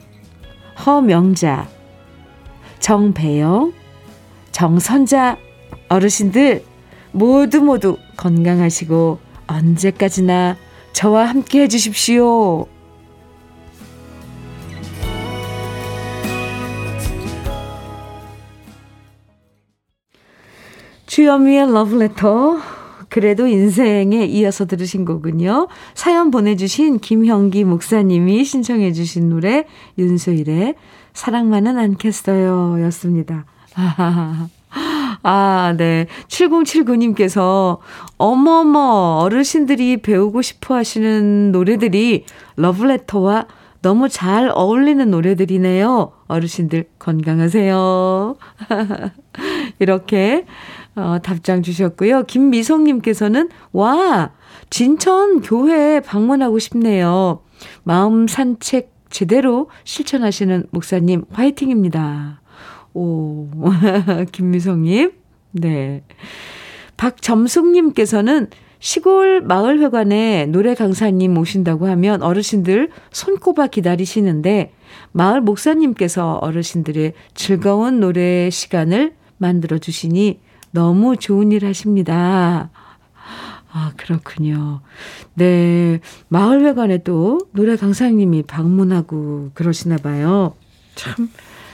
허명자, 0.85 1.67
정배영, 2.79 3.73
정선자 4.51 5.37
어르신들 5.89 6.63
모두 7.11 7.61
모두 7.61 7.97
건강하시고 8.17 9.22
언제까지나 9.47 10.58
저와 10.93 11.25
함께 11.25 11.62
해주십시오. 11.63 12.67
주현미의 21.06 21.71
러브레터. 21.71 22.58
그래도 23.10 23.45
인생에 23.45 24.25
이어서 24.25 24.65
들으신 24.65 25.06
거군요. 25.06 25.67
사연 25.93 26.32
보내주신 26.32 26.97
김형기 26.97 27.63
목사님이 27.63 28.43
신청해주신 28.43 29.29
노래 29.29 29.67
윤수일의 29.99 30.73
사랑만은 31.13 31.77
않겠어요 31.77 32.84
였습니다. 32.86 33.45
아, 33.75 34.47
네. 35.77 36.07
7079님께서 36.27 37.79
어머머 38.17 39.19
어르신들이 39.23 39.97
배우고 39.97 40.41
싶어 40.41 40.75
하시는 40.75 41.51
노래들이 41.51 42.25
러브레터와 42.57 43.47
너무 43.81 44.07
잘 44.07 44.49
어울리는 44.53 45.09
노래들이네요. 45.12 46.12
어르신들 46.27 46.86
건강하세요. 46.99 48.36
이렇게 49.79 50.45
어, 50.95 51.17
답장 51.23 51.63
주셨고요. 51.63 52.23
김미성님께서는, 52.23 53.49
와, 53.71 54.31
진천 54.69 55.41
교회 55.41 55.99
방문하고 55.99 56.59
싶네요. 56.59 57.41
마음 57.83 58.27
산책 58.27 58.93
제대로 59.09 59.69
실천하시는 59.83 60.67
목사님, 60.71 61.25
화이팅입니다. 61.31 62.41
오, 62.93 63.49
김미성님. 64.32 65.12
네. 65.51 66.03
박점숙님께서는 66.97 68.47
시골 68.79 69.41
마을회관에 69.41 70.47
노래 70.47 70.75
강사님 70.75 71.38
오신다고 71.38 71.88
하면 71.88 72.21
어르신들 72.21 72.89
손꼽아 73.12 73.67
기다리시는데 73.67 74.73
마을 75.13 75.39
목사님께서 75.39 76.34
어르신들의 76.36 77.13
즐거운 77.34 77.99
노래 78.01 78.49
시간을 78.49 79.13
만들어 79.38 79.77
주시니 79.77 80.41
너무 80.71 81.15
좋은 81.15 81.51
일 81.51 81.65
하십니다. 81.65 82.71
아, 83.71 83.91
그렇군요. 83.97 84.82
네. 85.34 85.99
마을회관에 86.27 86.99
또 87.03 87.39
노래 87.53 87.75
강사님이 87.75 88.43
방문하고 88.43 89.51
그러시나 89.53 89.95
봐요. 89.97 90.56
참. 90.95 91.29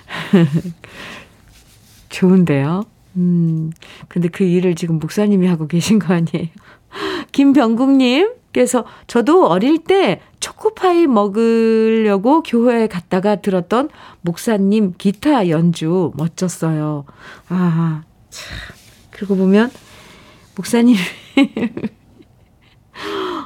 좋은데요. 2.10 2.84
음. 3.18 3.72
근데 4.08 4.28
그 4.28 4.44
일을 4.44 4.76
지금 4.76 5.00
목사님이 5.00 5.48
하고 5.48 5.68
계신 5.68 6.00
거 6.00 6.14
아니에요? 6.14 6.48
김병국님께서 7.32 8.86
저도 9.08 9.48
어릴 9.48 9.84
때 9.84 10.22
초코파이 10.40 11.08
먹으려고 11.08 12.44
교회에 12.44 12.88
갔다가 12.88 13.38
들었던 13.38 13.90
목사님 14.22 14.94
기타 14.98 15.50
연주 15.50 16.12
멋졌어요. 16.16 17.06
아, 17.50 18.04
참. 18.30 18.58
그러고 19.12 19.36
보면 19.36 19.70
목사님 20.56 20.96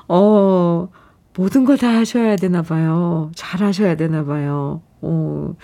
어, 0.08 0.90
모든 1.36 1.66
걸 1.66 1.78
다 1.78 1.88
하셔야 1.90 2.36
되나 2.36 2.62
봐요. 2.62 3.32
잘 3.36 3.64
하셔야 3.64 3.96
되나 3.96 4.24
봐요. 4.24 4.82
어, 5.02 5.56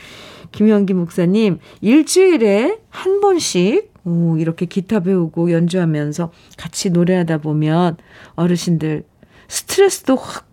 김영기 0.51 0.93
목사님, 0.93 1.59
일주일에 1.81 2.79
한 2.89 3.21
번씩, 3.21 3.93
오, 4.05 4.37
이렇게 4.37 4.65
기타 4.65 5.01
배우고 5.01 5.51
연주하면서 5.51 6.31
같이 6.57 6.89
노래하다 6.89 7.39
보면 7.39 7.97
어르신들 8.35 9.03
스트레스도 9.47 10.15
확 10.15 10.47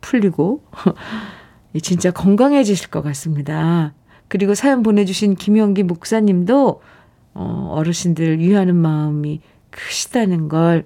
풀리고, 0.00 0.62
진짜 1.82 2.10
건강해지실 2.10 2.88
것 2.88 3.02
같습니다. 3.02 3.94
그리고 4.28 4.54
사연 4.54 4.82
보내주신 4.82 5.34
김영기 5.34 5.82
목사님도 5.82 6.80
어, 7.34 7.68
어르신들 7.72 8.38
위하는 8.38 8.74
마음이 8.76 9.40
크시다는 9.70 10.48
걸 10.48 10.84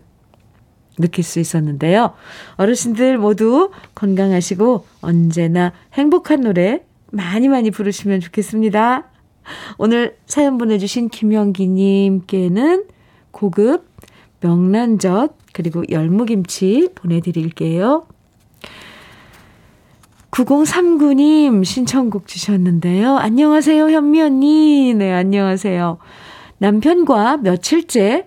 느낄 0.99 1.25
수 1.25 1.41
있었는데요. 1.41 2.13
어르신들 2.57 3.19
모두 3.19 3.71
건강하시고 3.95 4.85
언제나 5.01 5.73
행복한 5.95 6.43
노래 6.43 6.85
많이 7.11 7.49
많이 7.49 7.71
부르시면 7.71 8.21
좋겠습니다. 8.21 9.09
오늘 9.79 10.17
사연 10.27 10.59
보내주신 10.59 11.09
김영기님께는 11.09 12.85
고급 13.31 13.89
명란젓 14.41 15.37
그리고 15.53 15.83
열무김치 15.91 16.91
보내드릴게요. 16.95 18.07
9039님 20.31 21.65
신청곡 21.65 22.27
주셨는데요. 22.27 23.17
안녕하세요, 23.17 23.91
현미 23.91 24.23
언니. 24.23 24.95
네, 24.95 25.13
안녕하세요. 25.13 25.99
남편과 26.59 27.39
며칠째 27.39 28.27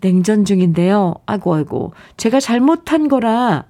냉전 0.00 0.44
중인데요. 0.44 1.14
아이고, 1.26 1.54
아이고. 1.54 1.92
제가 2.16 2.40
잘못한 2.40 3.08
거라 3.08 3.66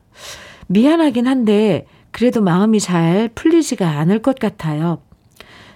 미안하긴 0.69 1.27
한데, 1.27 1.87
그래도 2.13 2.43
마음이 2.43 2.79
잘 2.81 3.29
풀리지가 3.35 3.99
않을 3.99 4.21
것 4.23 4.39
같아요. 4.39 5.03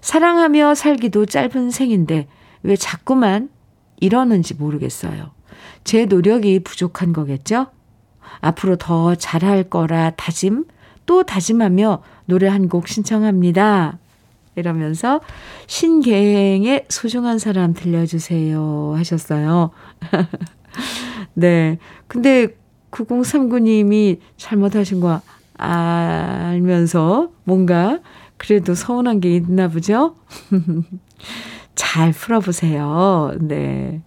사랑하며 0.00 0.74
살기도 0.74 1.26
짧은 1.26 1.70
생인데, 1.70 2.28
왜 2.62 2.76
자꾸만 2.76 3.48
이러는지 3.98 4.54
모르겠어요. 4.54 5.30
제 5.84 6.04
노력이 6.04 6.60
부족한 6.60 7.12
거겠죠? 7.12 7.66
앞으로 8.40 8.76
더 8.76 9.14
잘할 9.14 9.64
거라 9.64 10.10
다짐, 10.10 10.66
또 11.06 11.22
다짐하며 11.22 12.02
노래 12.26 12.48
한 12.48 12.68
곡 12.68 12.88
신청합니다. 12.88 13.98
이러면서 14.56 15.20
신계행의 15.66 16.86
소중한 16.88 17.38
사람 17.38 17.74
들려주세요 17.74 18.94
하셨어요. 18.96 19.70
네. 21.34 21.78
근데 22.08 22.48
9039님이 22.90 24.18
잘못하신 24.38 25.00
거 25.00 25.20
알면서 25.58 27.30
뭔가 27.44 28.00
그래도 28.36 28.74
서운한 28.74 29.20
게 29.20 29.34
있나 29.36 29.68
보죠? 29.68 30.16
잘 31.74 32.12
풀어보세요. 32.12 33.32
네. 33.40 34.02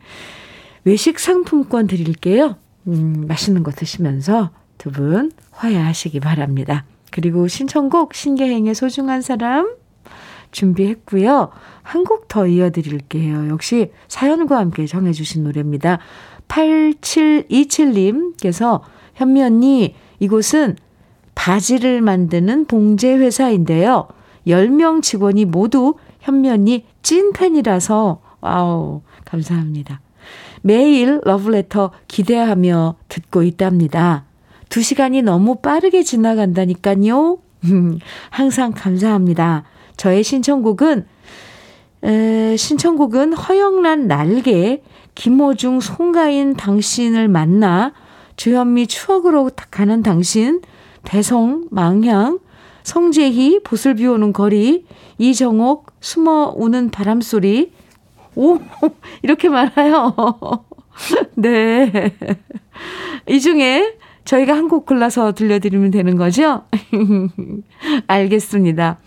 외식 0.83 1.17
상품권 1.19 1.87
드릴게요. 1.87 2.55
음, 2.87 3.25
맛있는 3.27 3.63
거 3.63 3.71
드시면서 3.71 4.51
두 4.77 4.91
분 4.91 5.31
화해하시기 5.51 6.19
바랍니다. 6.21 6.85
그리고 7.11 7.47
신청곡 7.47 8.13
신계행의 8.13 8.75
소중한 8.75 9.21
사람 9.21 9.75
준비했고요. 10.51 11.49
한 11.83 12.03
곡 12.05 12.27
더 12.27 12.47
이어드릴게요. 12.47 13.49
역시 13.49 13.91
사연과 14.07 14.57
함께 14.57 14.85
정해주신 14.85 15.43
노래입니다. 15.43 15.99
8727님께서 16.47 18.81
현미 19.15 19.41
언니 19.43 19.95
이곳은 20.19 20.75
바지를 21.39 22.01
만드는 22.01 22.65
봉제 22.65 23.15
회사인데요. 23.15 24.09
10명 24.45 25.01
직원이 25.01 25.45
모두 25.45 25.95
현미 26.19 26.49
언니 26.49 26.85
찐팬이라서 27.01 28.19
와우 28.41 29.01
감사합니다. 29.23 30.01
매일 30.61 31.21
러브레터 31.23 31.91
기대하며 32.09 32.95
듣고 33.07 33.43
있답니다. 33.43 34.25
두 34.67 34.81
시간이 34.81 35.21
너무 35.21 35.55
빠르게 35.55 36.03
지나간다니까요. 36.03 37.37
항상 38.31 38.73
감사합니다. 38.75 39.63
저의 39.95 40.25
신청곡은 40.25 41.05
에, 42.03 42.57
신청곡은 42.57 43.31
허영란 43.31 44.07
날개 44.07 44.83
김호중 45.15 45.79
송가인 45.79 46.55
당신을 46.55 47.29
만나 47.29 47.93
주현미 48.35 48.87
추억으로 48.87 49.49
가는 49.71 50.03
당신 50.03 50.59
대성 51.03 51.67
망향 51.71 52.39
성재희 52.83 53.61
보슬 53.63 53.95
비 53.95 54.07
오는 54.07 54.33
거리 54.33 54.85
이정옥 55.17 55.91
숨어 55.99 56.53
우는 56.57 56.89
바람 56.91 57.21
소리 57.21 57.71
오 58.35 58.57
이렇게 59.21 59.49
많아요. 59.49 60.15
네. 61.35 62.13
이 63.27 63.39
중에 63.39 63.95
저희가 64.25 64.55
한 64.55 64.67
곡 64.69 64.85
골라서 64.85 65.31
들려드리면 65.33 65.91
되는 65.91 66.15
거죠? 66.17 66.63
알겠습니다. 68.07 68.99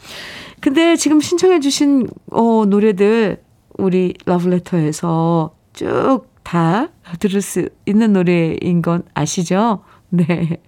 근데 0.60 0.96
지금 0.96 1.20
신청해주신 1.20 2.08
어, 2.32 2.64
노래들 2.66 3.42
우리 3.78 4.14
러브레터에서 4.26 5.54
쭉 5.72 6.32
다 6.42 6.88
들을 7.20 7.40
수 7.40 7.68
있는 7.86 8.12
노래인 8.14 8.82
건 8.82 9.04
아시죠? 9.14 9.84
네. 10.14 10.58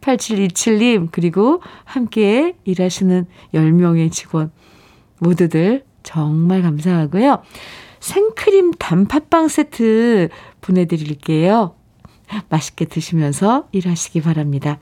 8727님, 0.00 1.08
그리고 1.12 1.60
함께 1.84 2.56
일하시는 2.64 3.26
10명의 3.52 4.10
직원 4.10 4.50
모두들 5.18 5.84
정말 6.02 6.62
감사하고요. 6.62 7.42
생크림 8.00 8.72
단팥빵 8.78 9.48
세트 9.48 10.28
보내드릴게요. 10.62 11.74
맛있게 12.48 12.86
드시면서 12.86 13.68
일하시기 13.72 14.22
바랍니다. 14.22 14.78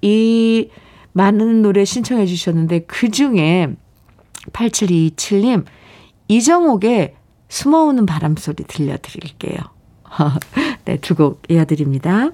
이 0.00 0.70
많은 1.12 1.60
노래 1.60 1.84
신청해 1.84 2.24
주셨는데 2.24 2.80
그 2.86 3.10
중에 3.10 3.68
8727님 4.52 5.64
이정옥의 6.28 7.14
숨어오는 7.48 8.06
바람 8.06 8.34
소리 8.36 8.64
들려드릴게요. 8.64 9.58
네, 10.86 10.96
두 10.96 11.14
곡 11.14 11.42
이어드립니다. 11.50 12.30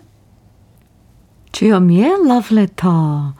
주현미의 1.52 2.26
러브레터 2.26 3.34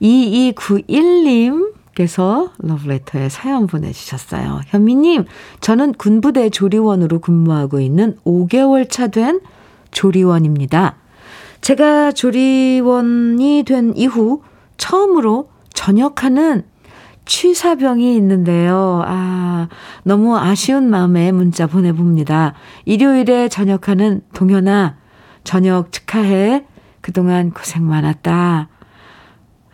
2291님께서 0.00 2.50
러브레터에 2.58 3.28
사연 3.28 3.66
보내주셨어요. 3.66 4.60
현미님, 4.66 5.24
저는 5.60 5.92
군부대 5.94 6.50
조리원으로 6.50 7.18
근무하고 7.20 7.80
있는 7.80 8.16
5개월 8.24 8.88
차 8.88 9.08
된 9.08 9.40
조리원입니다. 9.90 10.96
제가 11.60 12.12
조리원이 12.12 13.64
된 13.66 13.92
이후 13.96 14.42
처음으로 14.76 15.50
전역하는 15.74 16.62
취사병이 17.26 18.16
있는데요. 18.16 19.02
아, 19.06 19.68
너무 20.02 20.36
아쉬운 20.36 20.90
마음에 20.90 21.32
문자 21.32 21.66
보내봅니다. 21.66 22.54
일요일에 22.86 23.48
전역하는 23.48 24.22
동현아, 24.32 24.96
저녁 25.44 25.92
축하해. 25.92 26.64
그동안 27.00 27.50
고생 27.50 27.86
많았다. 27.86 28.68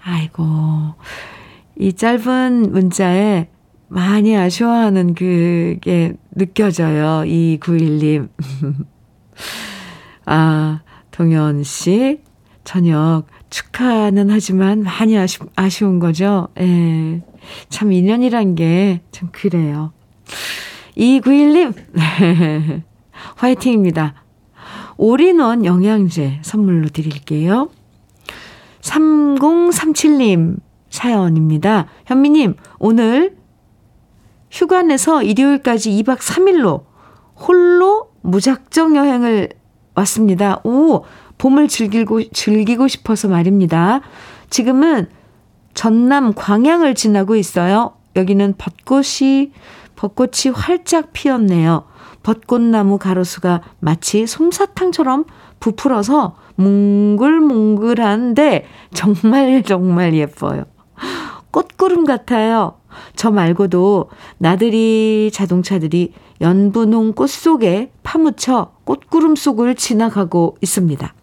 아이고, 0.03 0.45
이 1.79 1.93
짧은 1.93 2.73
문자에 2.73 3.49
많이 3.89 4.37
아쉬워하는 4.37 5.15
그게 5.15 6.15
느껴져요. 6.33 7.25
이 7.25 7.59
9일님. 7.61 8.29
아, 10.27 10.81
동현 11.11 11.63
씨, 11.63 12.21
저녁 12.65 13.25
축하는 13.51 14.31
하지만 14.31 14.83
많이 14.83 15.17
아쉬, 15.17 15.39
아쉬운 15.55 15.99
거죠. 16.01 16.49
예. 16.59 17.23
참 17.69 17.93
인연이란 17.93 18.55
게 18.57 19.01
참 19.13 19.29
그래요. 19.33 19.93
2911님, 20.97 21.75
화이팅입니다. 23.37 24.15
올인원 24.97 25.65
영양제 25.65 26.41
선물로 26.43 26.89
드릴게요. 26.89 27.71
3037님 28.81 30.57
사연입니다. 30.91 31.87
현미님, 32.07 32.55
오늘 32.79 33.37
휴가 34.51 34.83
내서 34.83 35.23
일요일까지 35.23 35.91
2박 36.03 36.19
3일로 36.19 36.85
홀로 37.35 38.11
무작정 38.23 38.97
여행을 38.97 39.51
왔습니다. 39.95 40.61
오, 40.65 41.05
봄을 41.39 41.69
즐기고, 41.69 42.31
즐기고 42.31 42.89
싶어서 42.89 43.29
말입니다. 43.29 44.01
지금은 44.51 45.09
전남 45.75 46.33
광양을 46.33 46.95
지나고 46.95 47.37
있어요. 47.37 47.95
여기는 48.15 48.55
벚꽃이, 48.57 49.53
벚꽃이 49.95 50.55
활짝 50.55 51.13
피었네요. 51.13 51.85
벚꽃나무 52.27 52.99
가로수가 52.99 53.63
마치 53.79 54.27
솜사탕처럼 54.27 55.27
부풀어서 55.61 56.35
몽글몽글한데 56.57 58.67
정말 58.93 59.63
정말 59.63 60.13
예뻐요. 60.15 60.65
꽃구름 61.53 62.05
같아요. 62.05 62.79
저 63.15 63.31
말고도 63.31 64.11
나들이 64.39 65.31
자동차들이 65.33 66.15
연분홍 66.41 67.13
꽃 67.13 67.31
속에 67.31 67.93
파묻혀 68.03 68.73
꽃구름 68.83 69.37
속을 69.37 69.77
지나가고 69.77 70.57
있습니다. 70.61 71.15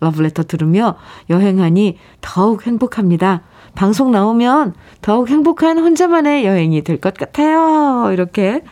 러브레터 0.00 0.42
들으며 0.42 0.96
여행하니 1.30 1.98
더욱 2.20 2.66
행복합니다. 2.66 3.42
방송 3.74 4.10
나오면 4.10 4.74
더욱 5.00 5.28
행복한 5.28 5.78
혼자만의 5.78 6.44
여행이 6.44 6.82
될 6.82 6.98
것 6.98 7.14
같아요. 7.14 8.10
이렇게 8.12 8.62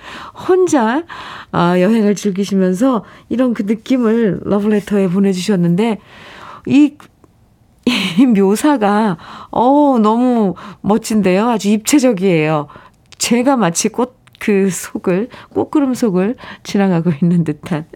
혼자 0.49 1.05
아, 1.53 1.81
여행을 1.81 2.15
즐기시면서 2.15 3.05
이런 3.29 3.55
그 3.55 3.63
느낌을 3.63 4.41
러브레터에 4.45 5.09
보내주셨는데 5.09 5.99
이, 6.67 6.95
이 8.19 8.27
묘사가 8.27 9.17
어 9.51 9.99
너무 10.03 10.55
멋진데요. 10.81 11.49
아주 11.49 11.69
입체적이에요. 11.71 12.67
제가 13.19 13.57
마치 13.57 13.89
꽃 13.89 14.17
그 14.39 14.71
속을 14.71 15.29
꽃구름 15.55 15.95
속을 15.95 16.37
지나가고 16.63 17.11
있는 17.23 17.43
듯한 17.43 17.87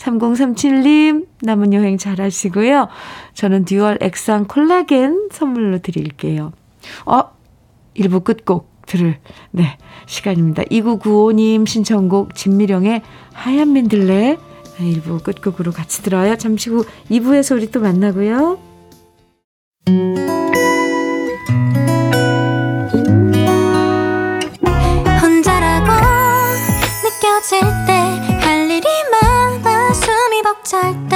3037님, 0.00 1.26
남은 1.42 1.74
여행 1.74 1.98
잘 1.98 2.20
하시고요. 2.20 2.88
저는 3.34 3.64
dual 3.66 3.98
액상 4.00 4.46
콜라겐 4.46 5.28
선물로 5.30 5.78
드릴게요. 5.78 6.52
어, 7.04 7.22
1부 7.96 8.24
끝곡 8.24 8.70
들을, 8.86 9.18
네, 9.50 9.76
시간입니다. 10.06 10.62
2995님 10.64 11.66
신청곡 11.66 12.34
진미령의 12.34 13.02
하얀 13.32 13.72
민들레 13.72 14.38
1부 14.78 15.22
끝곡으로 15.22 15.72
같이 15.72 16.02
들어요. 16.02 16.36
잠시 16.36 16.70
후 16.70 16.84
2부에서 17.10 17.56
우리 17.56 17.70
또 17.70 17.80
만나고요. 17.80 18.58
잘 30.80 30.94
때 31.10 31.14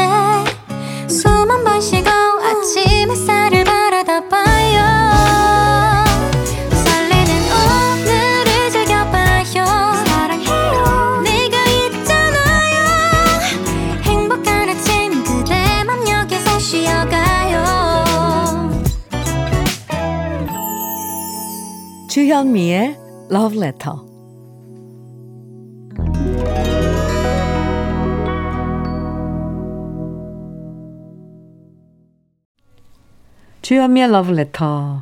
숨 1.09 1.49
한 1.51 1.65
번 1.65 1.81
쉬고 1.81 2.15
주현미의 22.15 22.97
러브레터 23.29 24.14
주현미의 33.65 34.09
Letter. 34.11 35.01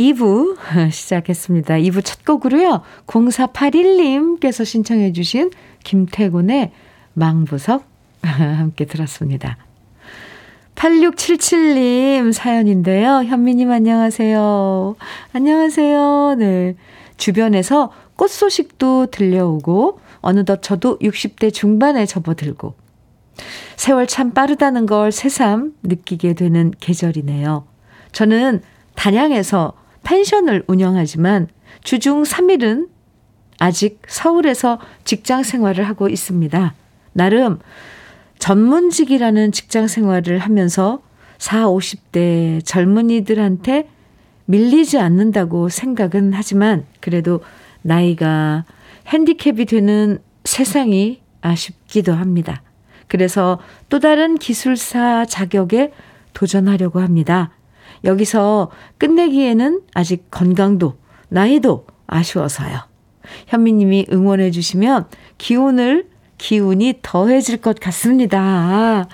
2부 0.00 0.56
시작했습니다. 0.90 1.74
2부 1.76 2.04
첫 2.04 2.24
곡으로요. 2.24 2.82
0481님께서 3.06 4.64
신청해 4.64 5.12
주신 5.12 5.52
김태곤의 5.84 6.72
망부석 7.12 7.84
함께 8.22 8.84
들었습니다. 8.84 9.58
8677님 10.74 12.32
사연인데요. 12.32 13.22
현미님 13.22 13.70
안녕하세요. 13.70 14.96
안녕하세요. 15.32 16.34
네. 16.36 16.74
주변에서 17.16 17.92
꽃 18.16 18.28
소식도 18.28 19.06
들려오고 19.12 20.00
어느덧 20.20 20.62
저도 20.62 20.98
60대 20.98 21.54
중반에 21.54 22.06
접어들고 22.06 22.74
세월 23.76 24.08
참 24.08 24.32
빠르다는 24.32 24.86
걸 24.86 25.12
새삼 25.12 25.74
느끼게 25.84 26.34
되는 26.34 26.72
계절이네요. 26.80 27.72
저는 28.14 28.62
단양에서 28.94 29.74
펜션을 30.04 30.64
운영하지만 30.66 31.48
주중 31.82 32.22
3일은 32.22 32.88
아직 33.58 34.00
서울에서 34.06 34.78
직장 35.04 35.42
생활을 35.42 35.86
하고 35.86 36.08
있습니다. 36.08 36.74
나름 37.12 37.58
전문직이라는 38.38 39.52
직장 39.52 39.86
생활을 39.86 40.38
하면서 40.38 41.02
4, 41.38 41.66
50대 41.66 42.64
젊은이들한테 42.64 43.88
밀리지 44.46 44.98
않는다고 44.98 45.68
생각은 45.68 46.32
하지만 46.34 46.84
그래도 47.00 47.40
나이가 47.82 48.64
핸디캡이 49.08 49.64
되는 49.66 50.18
세상이 50.44 51.20
아쉽기도 51.40 52.12
합니다. 52.12 52.62
그래서 53.08 53.58
또 53.88 53.98
다른 53.98 54.36
기술사 54.36 55.24
자격에 55.24 55.92
도전하려고 56.32 57.00
합니다. 57.00 57.50
여기서 58.04 58.70
끝내기에는 58.98 59.82
아직 59.94 60.30
건강도, 60.30 60.96
나이도 61.28 61.86
아쉬워서요. 62.06 62.80
현미님이 63.46 64.06
응원해 64.12 64.50
주시면 64.50 65.06
기운을 65.38 66.08
기운이 66.38 67.00
더해질 67.02 67.58
것 67.58 67.80
같습니다. 67.80 69.08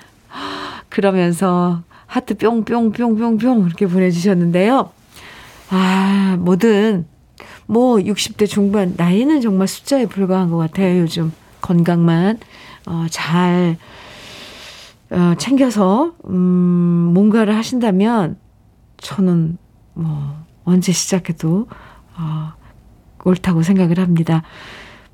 그러면서 0.88 1.83
하트 2.07 2.37
뿅뿅뿅뿅뿅 2.37 3.66
이렇게 3.66 3.87
보내주셨는데요. 3.87 4.90
아, 5.70 6.37
뭐든, 6.40 7.07
뭐, 7.66 7.98
60대 7.98 8.48
중반, 8.48 8.94
나이는 8.96 9.40
정말 9.40 9.68
숫자에 9.68 10.07
불과한 10.07 10.50
것 10.50 10.57
같아요, 10.57 11.03
요즘. 11.03 11.33
건강만, 11.61 12.40
어, 12.87 13.07
잘, 13.11 13.76
어, 15.11 15.35
챙겨서, 15.38 16.14
음, 16.29 17.12
뭔가를 17.14 17.55
하신다면, 17.55 18.37
저는, 19.00 19.58
뭐, 19.94 20.44
언제 20.64 20.92
시작해도, 20.92 21.66
어, 22.16 22.52
옳다고 23.24 23.62
생각을 23.62 23.98
합니다. 23.98 24.42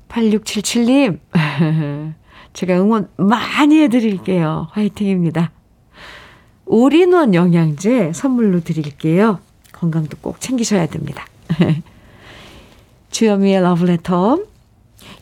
8677님, 0.09 1.19
제가 2.53 2.79
응원 2.79 3.09
많이 3.17 3.81
해드릴게요. 3.81 4.67
화이팅입니다. 4.71 5.51
올인원 6.65 7.33
영양제 7.33 8.13
선물로 8.13 8.61
드릴게요. 8.61 9.39
건강도 9.71 10.17
꼭 10.21 10.41
챙기셔야 10.41 10.87
됩니다. 10.87 11.25
주여미의 13.11 13.61
러브레터. 13.61 14.39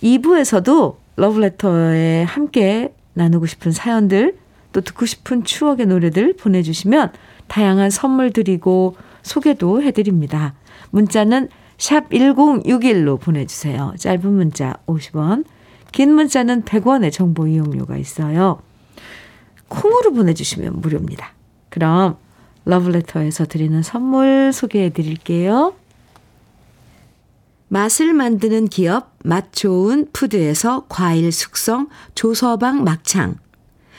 2부에서도 0.01 0.95
러브레터에 1.17 2.23
함께 2.23 2.93
나누고 3.13 3.45
싶은 3.45 3.71
사연들, 3.71 4.37
또 4.71 4.81
듣고 4.81 5.05
싶은 5.05 5.43
추억의 5.43 5.85
노래들 5.85 6.35
보내주시면 6.35 7.13
다양한 7.47 7.89
선물 7.89 8.31
드리고 8.31 8.95
소개도 9.21 9.81
해드립니다. 9.81 10.53
문자는 10.91 11.49
샵 11.77 12.09
1061로 12.09 13.19
보내주세요. 13.19 13.93
짧은 13.97 14.31
문자 14.31 14.77
50원, 14.85 15.45
긴 15.91 16.13
문자는 16.13 16.63
100원의 16.63 17.11
정보 17.11 17.47
이용료가 17.47 17.97
있어요. 17.97 18.61
콩으로 19.67 20.13
보내주시면 20.13 20.81
무료입니다. 20.81 21.33
그럼 21.69 22.17
러브레터에서 22.65 23.45
드리는 23.45 23.81
선물 23.81 24.51
소개해 24.53 24.89
드릴게요. 24.89 25.73
맛을 27.67 28.13
만드는 28.13 28.67
기업 28.67 29.15
맛 29.23 29.51
좋은 29.51 30.07
푸드에서 30.13 30.85
과일 30.87 31.31
숙성 31.31 31.89
조서방 32.13 32.83
막창 32.83 33.35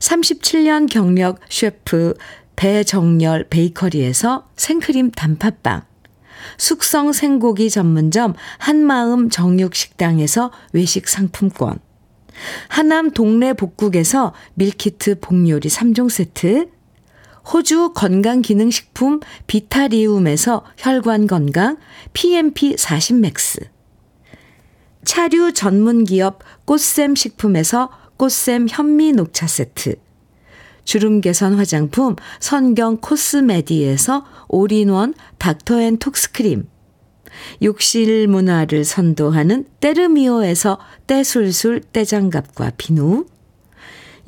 37년 0.00 0.90
경력 0.90 1.40
셰프 1.48 2.14
배정열 2.56 3.48
베이커리에서 3.48 4.48
생크림 4.56 5.10
단팥빵. 5.12 5.82
숙성 6.58 7.12
생고기 7.12 7.70
전문점 7.70 8.34
한마음 8.58 9.30
정육식당에서 9.30 10.50
외식 10.72 11.08
상품권. 11.08 11.78
하남 12.68 13.10
동네 13.10 13.52
복국에서 13.52 14.32
밀키트 14.54 15.20
복요리 15.20 15.68
3종 15.68 16.10
세트. 16.10 16.68
호주 17.52 17.92
건강기능식품 17.94 19.20
비타리움에서 19.46 20.64
혈관건강 20.76 21.76
PMP 22.12 22.74
40맥스. 22.74 23.66
차류 25.04 25.52
전문기업 25.52 26.40
꽃샘 26.64 27.14
식품에서 27.14 27.90
꽃샘 28.16 28.68
현미 28.70 29.12
녹차 29.12 29.46
세트. 29.46 29.96
주름 30.84 31.20
개선 31.20 31.54
화장품 31.54 32.16
선경 32.38 32.98
코스메디에서 32.98 34.24
올인원 34.48 35.14
닥터앤톡스크림. 35.38 36.68
욕실 37.62 38.28
문화를 38.28 38.84
선도하는 38.84 39.66
때르미오에서 39.80 40.78
때술술 41.06 41.80
때장갑과 41.80 42.72
비누. 42.76 43.26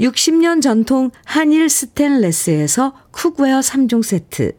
60년 0.01 0.63
전통 0.63 1.11
한일 1.25 1.69
스텐레스에서 1.69 2.95
cookware 3.11 3.61
3종 3.61 4.03
세트. 4.03 4.53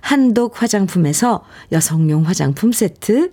한독 0.00 0.60
화장품에서 0.60 1.44
여성용 1.72 2.26
화장품 2.26 2.72
세트 2.72 3.32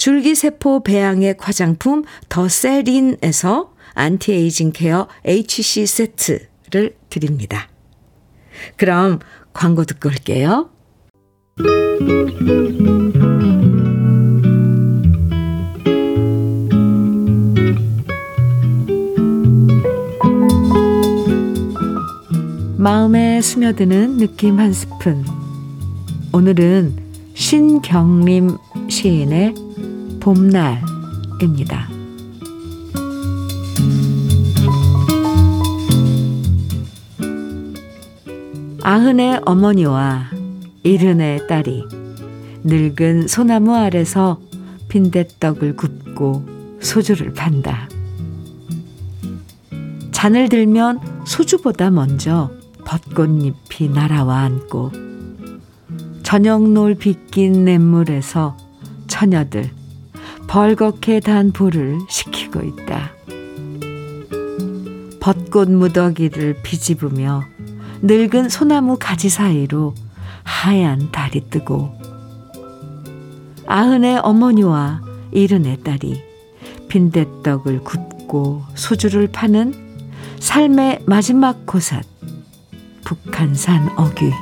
줄기세포 0.00 0.82
배양액 0.82 1.46
화장품 1.46 2.04
더세린에서 2.30 3.74
anti-aging 3.92 4.72
care 4.72 5.06
HC 5.26 5.84
세트를 5.84 6.96
드립니다. 7.10 7.68
그럼 8.78 9.18
광고 9.52 9.84
듣고 9.84 10.08
올게요. 10.08 10.70
마음에 22.78 23.42
스며드는 23.42 24.16
느낌 24.16 24.58
한 24.58 24.72
스푼. 24.72 25.26
오늘은 26.32 26.96
신경림 27.34 28.56
시인의 28.88 29.69
봄날 30.20 30.82
입니다. 31.42 31.88
아흔의 38.82 39.40
어머니와 39.44 40.30
이른의 40.82 41.46
딸이 41.46 41.84
늙은 42.64 43.28
소나무 43.28 43.74
아래서 43.74 44.40
빈대떡을 44.88 45.76
굽고 45.76 46.78
소주를 46.80 47.32
판다. 47.32 47.88
잔을 50.12 50.48
들면 50.48 51.00
소주보다 51.24 51.90
먼저 51.90 52.50
벚꽃잎이 52.84 53.88
날아와 53.94 54.40
앉고 54.40 54.92
저녁놀 56.22 56.94
빗긴 56.94 57.64
냇물에서 57.64 58.56
처녀들 59.06 59.79
벌겋게 60.50 61.20
단 61.20 61.52
불을 61.52 62.00
식히고 62.08 62.62
있다. 62.62 63.12
벚꽃 65.20 65.70
무더기를 65.70 66.56
비집으며 66.64 67.44
늙은 68.02 68.48
소나무 68.48 68.96
가지 68.98 69.28
사이로 69.28 69.94
하얀 70.42 71.12
달이 71.12 71.50
뜨고 71.50 71.92
아흔의 73.68 74.18
어머니와 74.24 75.02
이른의 75.30 75.84
딸이 75.84 76.20
빈대떡을 76.88 77.84
굽고 77.84 78.64
소주를 78.74 79.28
파는 79.28 79.72
삶의 80.40 81.04
마지막 81.06 81.64
고삿 81.64 82.02
북한산 83.04 83.90
어귀 83.96 84.32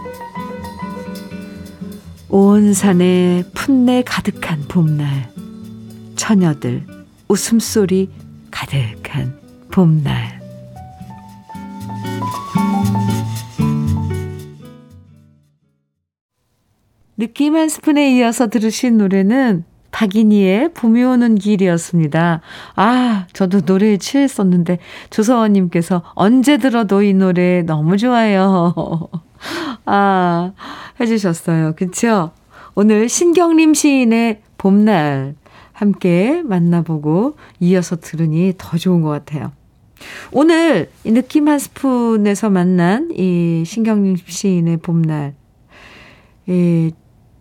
온 2.31 2.73
산에 2.73 3.45
풋내 3.53 4.05
가득한 4.07 4.63
봄날 4.69 5.37
처녀들 6.19 6.85
웃음소리 7.29 8.11
가득한 8.51 9.39
봄날 9.71 10.39
느낌 17.17 17.57
한 17.57 17.69
스푼에 17.69 18.17
이어서 18.17 18.49
들으신 18.49 18.99
노래는 18.99 19.65
박인희의 19.91 20.75
봄이 20.75 21.03
오는 21.03 21.35
길이었습니다. 21.35 22.41
아, 22.77 23.27
저도 23.33 23.63
노래에 23.65 23.97
취했었는데 23.97 24.79
조서원님께서 25.11 26.03
언제 26.15 26.59
들어도 26.59 27.03
이 27.03 27.15
노래 27.15 27.63
너무 27.63 27.97
좋아요. 27.97 29.09
아, 29.87 30.53
해주셨어요. 31.01 31.75
그쵸? 31.75 32.33
오늘 32.75 33.09
신경림 33.09 33.75
시인의 33.75 34.43
봄날 34.59 35.35
함께 35.79 36.43
만나보고 36.43 37.37
이어서 37.61 37.95
들으니 37.95 38.53
더 38.59 38.77
좋은 38.77 39.01
것 39.01 39.11
같아요. 39.11 39.53
오늘 40.33 40.91
이 41.05 41.13
느낌 41.13 41.49
한 41.49 41.61
스푼에서 41.61 42.51
만난 42.51 43.11
이 43.13 43.63
신경림 43.65 44.17
시인의 44.17 44.79
봄날, 44.79 45.37
이 46.49 46.91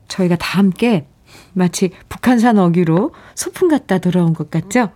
저희가 0.07 0.35
다 0.35 0.59
함께 0.59 1.07
마치 1.53 1.89
북한산 2.09 2.59
어귀로 2.59 3.11
소풍 3.33 3.69
갔다 3.69 3.97
돌아온 3.97 4.35
것 4.35 4.51
같죠? 4.51 4.91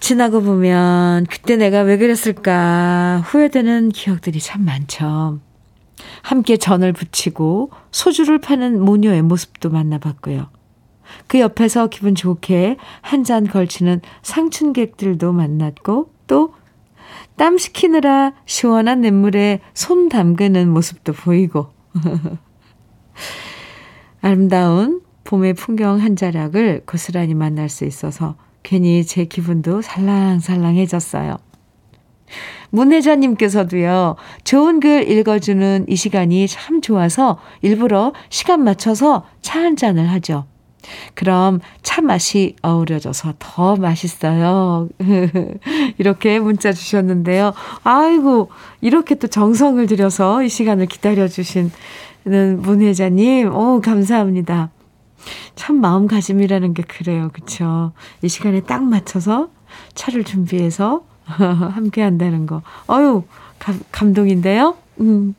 지나고 0.00 0.42
보면 0.42 1.26
그때 1.30 1.54
내가 1.54 1.82
왜 1.82 1.96
그랬을까 1.96 3.22
후회되는 3.24 3.90
기억들이 3.90 4.40
참 4.40 4.64
많죠. 4.64 5.38
함께 6.22 6.56
전을 6.56 6.92
붙이고 6.92 7.70
소주를 7.92 8.40
파는 8.40 8.80
모녀의 8.80 9.22
모습도 9.22 9.70
만나봤고요. 9.70 10.48
그 11.26 11.40
옆에서 11.40 11.88
기분 11.88 12.14
좋게 12.14 12.76
한 13.02 13.24
잔 13.24 13.46
걸치는 13.46 14.00
상춘객들도 14.22 15.32
만났고 15.32 16.10
또 16.26 16.52
땀 17.36 17.56
식히느라 17.56 18.34
시원한 18.44 19.00
냇물에 19.00 19.60
손 19.72 20.10
담그는 20.10 20.68
모습도 20.68 21.14
보이고 21.14 21.68
아름다운 24.20 25.00
봄의 25.24 25.54
풍경 25.54 26.00
한 26.00 26.16
자락을 26.16 26.82
고스란히 26.86 27.34
만날 27.34 27.68
수 27.70 27.84
있어서 27.86 28.36
괜히 28.62 29.04
제 29.06 29.24
기분도 29.24 29.80
살랑살랑해졌어요. 29.80 31.36
문혜자님께서도요, 32.70 34.16
좋은 34.44 34.78
글 34.78 35.10
읽어주는 35.10 35.86
이 35.88 35.96
시간이 35.96 36.46
참 36.46 36.80
좋아서 36.80 37.38
일부러 37.62 38.12
시간 38.28 38.62
맞춰서 38.62 39.24
차 39.40 39.60
한 39.60 39.76
잔을 39.76 40.10
하죠. 40.10 40.44
그럼 41.14 41.60
차 41.82 42.00
맛이 42.00 42.56
어우러져서 42.62 43.34
더 43.38 43.76
맛있어요. 43.76 44.88
이렇게 45.98 46.38
문자 46.38 46.72
주셨는데요. 46.72 47.52
아이고, 47.84 48.50
이렇게 48.80 49.14
또 49.14 49.26
정성을 49.26 49.84
들여서 49.86 50.42
이 50.42 50.48
시간을 50.48 50.86
기다려주신 50.86 51.70
문혜자님, 52.24 53.54
오, 53.54 53.80
감사합니다. 53.80 54.70
참 55.54 55.80
마음가짐이라는 55.80 56.74
게 56.74 56.82
그래요. 56.82 57.30
그쵸? 57.32 57.92
이 58.22 58.28
시간에 58.28 58.60
딱 58.60 58.82
맞춰서 58.82 59.48
차를 59.94 60.24
준비해서 60.24 61.04
함께 61.24 62.02
한다는 62.02 62.46
거. 62.46 62.62
어유 62.88 63.24
감, 63.58 63.80
감동인데요? 63.92 64.76
음. 65.00 65.34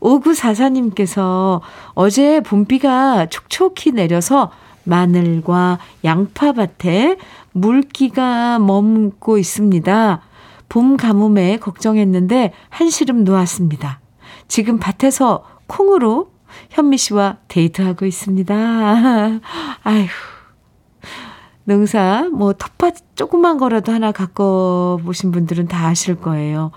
5944님께서 0.00 1.60
어제 1.94 2.40
봄비가 2.40 3.26
촉촉히 3.26 3.92
내려서 3.92 4.50
마늘과 4.84 5.78
양파밭에 6.04 7.18
물기가 7.52 8.58
머금고 8.58 9.38
있습니다. 9.38 10.20
봄 10.68 10.96
가뭄에 10.96 11.58
걱정했는데 11.58 12.52
한시름 12.68 13.24
놓았습니다. 13.24 14.00
지금 14.48 14.78
밭에서 14.78 15.44
콩으로 15.66 16.30
현미 16.70 16.96
씨와 16.98 17.38
데이트하고 17.48 18.06
있습니다. 18.06 18.54
아휴. 19.84 20.29
농사, 21.70 22.28
뭐, 22.32 22.52
텃밭 22.52 23.14
조그만 23.14 23.56
거라도 23.56 23.92
하나 23.92 24.10
갖고 24.10 25.00
보신 25.04 25.30
분들은 25.30 25.68
다 25.68 25.86
아실 25.86 26.16
거예요. 26.16 26.72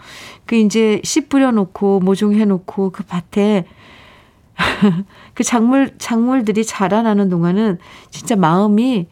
그 0.45 0.55
이제 0.55 1.01
씨 1.03 1.27
뿌려놓고, 1.27 1.99
모종해놓고, 2.01 2.91
그 2.91 3.03
밭에, 3.03 3.65
그 5.33 5.43
작물, 5.43 5.97
작물들이 5.97 6.63
자라나는 6.63 7.29
동안은 7.29 7.79
진짜 8.11 8.35
마음이 8.35 9.07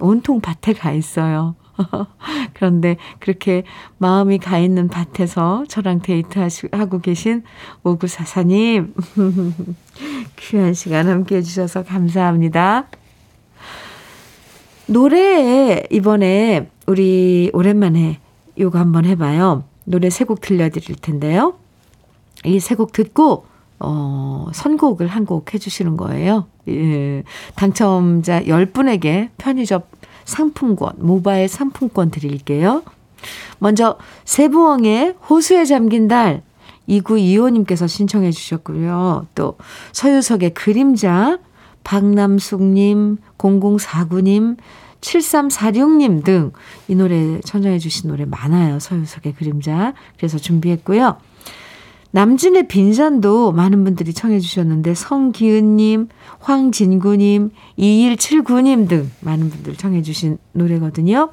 온통 0.00 0.40
밭에 0.40 0.72
가 0.72 0.90
있어요. 0.90 1.54
그런데 2.54 2.96
그렇게 3.20 3.62
마음이 3.98 4.38
가 4.38 4.58
있는 4.58 4.88
밭에서 4.88 5.66
저랑 5.68 6.02
데이트하고 6.02 6.98
계신 6.98 7.44
오구사사님. 7.84 8.92
귀한 10.34 10.74
시간 10.74 11.06
함께 11.06 11.36
해주셔서 11.36 11.84
감사합니다. 11.84 12.88
노래 14.86 15.82
이번에 15.90 16.70
우리 16.86 17.50
오랜만에 17.52 18.20
요거 18.58 18.78
한번 18.78 19.04
해봐요. 19.04 19.64
노래 19.84 20.10
세 20.10 20.24
곡 20.24 20.40
들려드릴 20.40 20.96
텐데요. 20.96 21.54
이 22.44 22.56
세 22.58 22.74
곡 22.76 22.92
듣고 22.92 23.46
어, 23.78 24.46
선곡을 24.52 25.06
한 25.08 25.26
곡 25.26 25.52
해주시는 25.54 25.96
거예요. 25.96 26.46
예, 26.68 27.22
당첨자 27.56 28.42
10분에게 28.42 29.30
편의점 29.38 29.82
상품권, 30.24 30.94
모바일 30.98 31.48
상품권 31.48 32.10
드릴게요. 32.10 32.82
먼저 33.58 33.98
세부엉의 34.24 35.14
호수에 35.28 35.64
잠긴 35.64 36.08
달 36.08 36.42
2925님께서 36.88 37.86
신청해 37.88 38.30
주셨고요. 38.30 39.26
또 39.34 39.56
서유석의 39.92 40.54
그림자, 40.54 41.38
박남숙님, 41.86 43.18
0049님, 43.38 44.56
7346님 45.00 46.24
등 46.24 46.52
이 46.88 46.94
노래 46.96 47.40
천정해 47.40 47.78
주신 47.78 48.10
노래 48.10 48.24
많아요. 48.24 48.80
서유석의 48.80 49.34
그림자. 49.34 49.94
그래서 50.16 50.36
준비했고요. 50.38 51.18
남진의 52.10 52.66
빈잔도 52.68 53.52
많은 53.52 53.84
분들이 53.84 54.12
청해 54.12 54.40
주셨는데 54.40 54.94
성기은님, 54.94 56.08
황진구님, 56.40 57.50
2179님 57.78 58.88
등 58.88 59.10
많은 59.20 59.50
분들 59.50 59.76
청해 59.76 60.02
주신 60.02 60.38
노래거든요. 60.52 61.30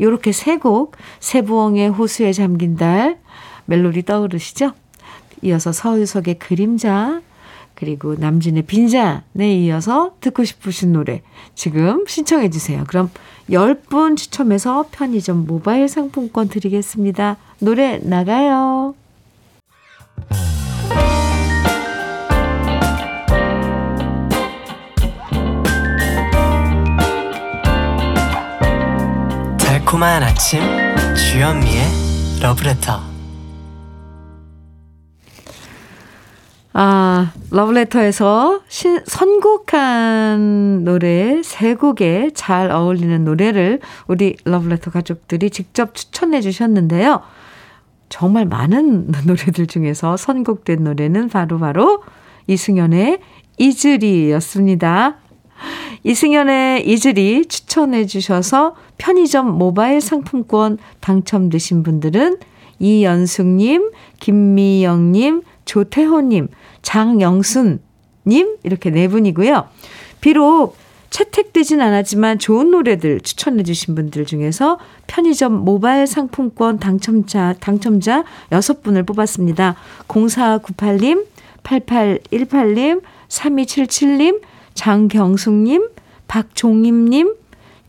요렇게 0.00 0.32
세 0.32 0.58
곡, 0.58 0.96
세부엉의 1.20 1.88
호수에 1.90 2.32
잠긴 2.32 2.76
달 2.76 3.18
멜로디 3.64 4.02
떠오르시죠? 4.02 4.72
이어서 5.42 5.72
서유석의 5.72 6.38
그림자, 6.38 7.20
그리고 7.78 8.16
남진의 8.18 8.62
빈잔에 8.62 9.54
이어서 9.60 10.10
듣고 10.20 10.42
싶으신 10.42 10.92
노래 10.92 11.22
지금 11.54 12.04
신청해 12.08 12.50
주세요. 12.50 12.82
그럼 12.88 13.08
10분 13.48 14.16
추첨해서 14.16 14.86
편의점 14.90 15.46
모바일 15.46 15.88
상품권 15.88 16.48
드리겠습니다. 16.48 17.36
노래 17.60 17.98
나가요. 17.98 18.96
달콤한 29.58 30.24
아침 30.24 30.60
주현미의 31.14 32.40
러브레터 32.42 33.07
아, 36.80 37.32
러브레터에서 37.50 38.60
신, 38.68 39.00
선곡한 39.04 40.84
노래 40.84 41.42
세 41.42 41.74
곡에 41.74 42.30
잘 42.34 42.70
어울리는 42.70 43.24
노래를 43.24 43.80
우리 44.06 44.36
러브레터 44.44 44.92
가족들이 44.92 45.50
직접 45.50 45.92
추천해 45.92 46.40
주셨는데요. 46.40 47.22
정말 48.08 48.46
많은 48.46 49.10
노래들 49.26 49.66
중에서 49.66 50.16
선곡된 50.16 50.84
노래는 50.84 51.30
바로바로 51.30 51.58
바로 51.58 52.02
이승연의 52.46 53.18
이즈리였습니다. 53.58 55.16
이승연의 56.04 56.88
이즈리 56.88 57.46
추천해 57.46 58.06
주셔서 58.06 58.76
편의점 58.98 59.50
모바일 59.50 60.00
상품권 60.00 60.78
당첨되신 61.00 61.82
분들은 61.82 62.38
이연숙님, 62.78 63.90
김미영님, 64.20 65.42
조태호님, 65.64 66.48
장영순 66.88 67.80
님 68.26 68.56
이렇게 68.62 68.88
네 68.88 69.08
분이고요. 69.08 69.68
비록 70.22 70.74
채택되진 71.10 71.82
않았지만 71.82 72.38
좋은 72.38 72.70
노래들 72.70 73.20
추천해 73.20 73.62
주신 73.62 73.94
분들 73.94 74.24
중에서 74.24 74.78
편의점 75.06 75.52
모바일 75.52 76.06
상품권 76.06 76.78
당첨자 76.78 77.54
당첨자 77.60 78.24
6분을 78.48 79.06
뽑았습니다. 79.06 79.76
0498님, 80.08 81.26
8818님, 81.62 83.02
3277님, 83.28 84.40
장경숙님, 84.72 85.90
박종임님, 86.26 87.34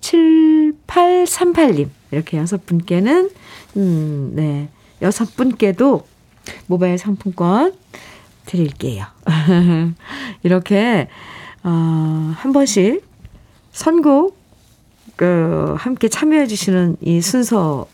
7838님 0.02 1.88
이렇게 2.12 2.38
여섯 2.38 2.66
분께는 2.66 3.30
음, 3.78 4.32
네. 4.36 4.68
여섯 5.02 5.38
분께도 5.38 6.06
모바일 6.68 6.98
상품권 6.98 7.74
드릴게요. 8.46 9.06
이렇게 10.44 11.08
어, 11.64 12.34
한 12.36 12.52
번씩 12.54 13.04
선곡 13.72 14.38
그 15.16 15.76
함께 15.78 16.08
참여해 16.08 16.48
주시는 16.48 16.98
이 17.02 17.22
순서 17.22 17.88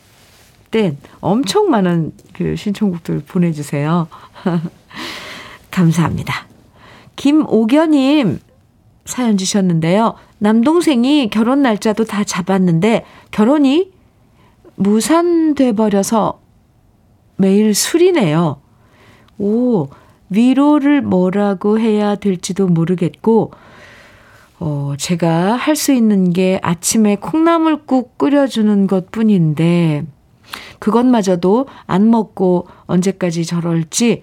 땐 0.70 0.96
엄청 1.20 1.70
많은 1.70 2.12
그 2.32 2.56
신청곡들 2.56 3.22
보내주세요. 3.26 4.08
감사합니다. 5.70 6.46
김오견님 7.16 8.40
사연 9.04 9.36
주셨는데요. 9.36 10.14
남동생이 10.38 11.30
결혼 11.30 11.62
날짜도 11.62 12.04
다 12.04 12.24
잡았는데 12.24 13.04
결혼이 13.30 13.92
무산돼 14.76 15.72
버려서 15.72 16.40
매일 17.36 17.74
술이네요. 17.74 18.60
오, 19.38 19.88
위로를 20.30 21.02
뭐라고 21.02 21.78
해야 21.78 22.14
될지도 22.16 22.66
모르겠고, 22.66 23.52
어, 24.58 24.94
제가 24.98 25.54
할 25.56 25.76
수 25.76 25.92
있는 25.92 26.32
게 26.32 26.58
아침에 26.62 27.16
콩나물국 27.16 28.18
끓여주는 28.18 28.86
것 28.86 29.10
뿐인데, 29.10 30.04
그것마저도 30.78 31.66
안 31.86 32.10
먹고 32.10 32.68
언제까지 32.86 33.44
저럴지 33.44 34.22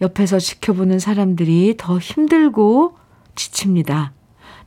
옆에서 0.00 0.38
지켜보는 0.38 0.98
사람들이 0.98 1.74
더 1.78 1.98
힘들고 1.98 2.96
지칩니다. 3.34 4.12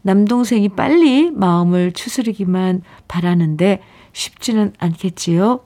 남동생이 0.04 0.70
빨리 0.70 1.32
마음을 1.32 1.92
추스르기만 1.92 2.82
바라는데 3.08 3.82
쉽지는 4.12 4.74
않겠지요? 4.78 5.62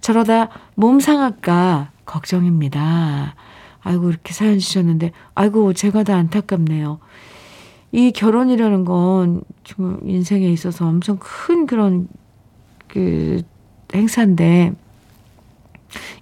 저러다 0.00 0.48
몸 0.74 1.00
상할까 1.00 1.90
걱정입니다. 2.04 3.34
아이고, 3.82 4.10
이렇게 4.10 4.32
사연 4.32 4.58
주셨는데, 4.58 5.12
아이고, 5.34 5.72
제가 5.72 6.04
다 6.04 6.16
안타깝네요. 6.16 6.98
이 7.92 8.12
결혼이라는 8.12 8.84
건 8.84 9.42
정말 9.64 9.98
인생에 10.04 10.48
있어서 10.48 10.86
엄청 10.86 11.18
큰 11.20 11.66
그런 11.66 12.08
그 12.88 13.42
행사인데, 13.94 14.72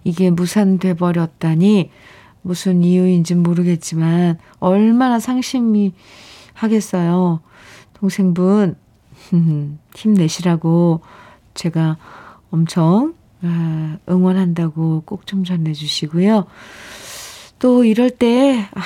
이게 0.04 0.30
무산돼 0.30 0.94
버렸다니, 0.94 1.90
무슨 2.42 2.82
이유인지 2.82 3.34
모르겠지만, 3.36 4.38
얼마나 4.58 5.18
상심이 5.20 5.92
하겠어요. 6.54 7.40
동생분, 7.94 8.76
힘내시라고 9.94 11.00
제가 11.54 11.98
엄청 12.50 13.14
아, 13.42 13.98
응원한다고 14.08 15.02
꼭 15.06 15.26
좀 15.26 15.44
전해주시고요. 15.44 16.46
또 17.60 17.84
이럴 17.84 18.10
때, 18.10 18.68
아, 18.74 18.80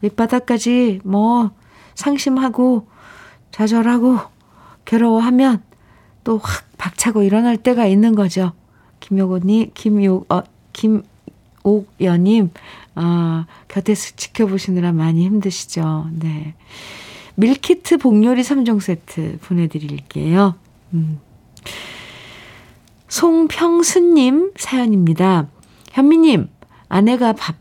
밑바닥까지 0.00 1.00
뭐 1.04 1.50
상심하고 1.94 2.86
좌절하고 3.50 4.18
괴로워하면 4.84 5.62
또 6.24 6.38
확 6.38 6.68
박차고 6.76 7.22
일어날 7.22 7.56
때가 7.56 7.86
있는 7.86 8.14
거죠. 8.14 8.52
김효곤님, 9.00 9.70
김요, 9.74 10.24
어, 10.28 10.42
김옥연님, 10.72 12.50
아, 12.94 13.46
곁에서 13.66 14.14
지켜보시느라 14.16 14.92
많이 14.92 15.24
힘드시죠. 15.24 16.08
네. 16.12 16.54
밀키트 17.34 17.98
복요리 17.98 18.42
3종 18.42 18.80
세트 18.80 19.38
보내드릴게요. 19.42 20.54
음. 20.94 21.20
송평순님 23.08 24.52
사연입니다. 24.56 25.48
현미님, 25.92 26.48
아내가 26.88 27.32
밥, 27.32 27.56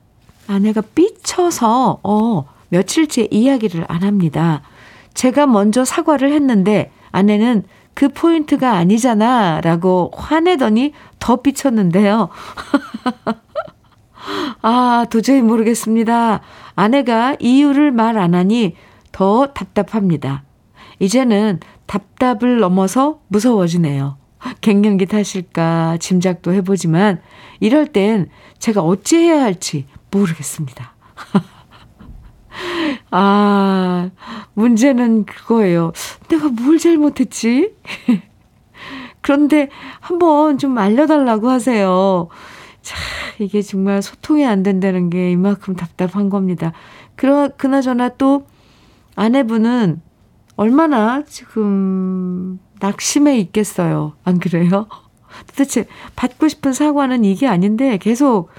아내가 0.48 0.82
삐쳐서, 0.96 2.00
어, 2.04 2.46
며칠째 2.70 3.28
이야기를 3.32 3.86
안 3.88 4.04
합니다. 4.04 4.62
제가 5.14 5.48
먼저 5.48 5.86
사과를 5.86 6.32
했는데 6.34 6.92
아내는 7.12 7.64
그 7.94 8.10
포인트가 8.10 8.74
아니잖아 8.74 9.62
라고 9.62 10.12
화내더니 10.16 10.94
더 11.20 11.38
삐쳤는데요. 11.38 12.30
아, 14.62 15.06
도저히 15.10 15.42
모르겠습니다. 15.42 16.42
아내가 16.76 17.36
이유를 17.40 17.92
말 17.92 18.18
안 18.18 18.36
하니 18.36 18.76
더 19.12 19.48
답답합니다. 19.48 20.44
이제는 21.00 21.60
답답을 21.86 22.60
넘어서 22.60 23.20
무서워지네요. 23.30 24.18
갱년기 24.62 25.08
탓일까 25.08 25.98
짐작도 26.00 26.54
해보지만 26.54 27.22
이럴 27.60 27.88
땐 27.88 28.30
제가 28.60 28.82
어찌해야 28.82 29.42
할지 29.42 29.86
모르겠습니다. 30.12 30.94
아, 33.12 34.10
문제는 34.54 35.26
그거예요. 35.26 35.92
내가 36.28 36.50
뭘 36.50 36.78
잘못했지? 36.78 37.74
그런데 39.22 39.70
한번 40.00 40.58
좀 40.58 40.78
알려달라고 40.78 41.50
하세요. 41.50 42.30
자, 42.82 42.96
이게 43.40 43.62
정말 43.62 44.02
소통이 44.02 44.46
안 44.46 44.64
된다는 44.64 45.10
게 45.10 45.32
이만큼 45.32 45.76
답답한 45.76 46.30
겁니다. 46.30 46.72
그러, 47.16 47.50
그나저나 47.58 48.10
또 48.10 48.48
아내분은 49.16 50.02
얼마나 50.56 51.24
지금 51.26 52.60
낙심해 52.80 53.38
있겠어요. 53.40 54.14
안 54.24 54.40
그래요? 54.40 54.88
도대체 55.48 55.86
받고 56.16 56.48
싶은 56.48 56.74
사과는 56.74 57.26
이게 57.26 57.48
아닌데 57.48 57.98
계속 57.98 58.50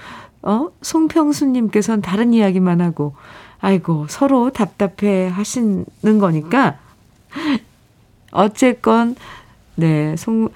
어? 0.41 0.69
송평수님께서는 0.81 2.01
다른 2.01 2.33
이야기만 2.33 2.81
하고 2.81 3.15
아이고 3.59 4.07
서로 4.09 4.51
답답해 4.51 5.27
하시는 5.27 5.85
거니까 6.01 6.79
어쨌건 8.31 9.15
네, 9.75 10.15
송 10.17 10.49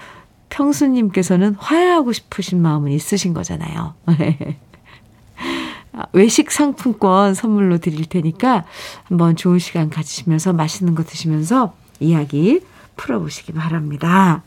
평수님께서는 0.49 1.55
화해하고 1.55 2.13
싶으신 2.13 2.61
마음은 2.61 2.91
있으신 2.91 3.34
거잖아요. 3.34 3.95
외식 6.13 6.51
상품권 6.51 7.34
선물로 7.34 7.79
드릴 7.79 8.05
테니까 8.05 8.65
한번 9.05 9.36
좋은 9.36 9.59
시간 9.59 9.89
가지시면서 9.89 10.53
맛있는 10.53 10.95
거 10.95 11.03
드시면서 11.03 11.75
이야기 11.99 12.61
풀어보시기 12.95 13.53
바랍니다. 13.53 14.43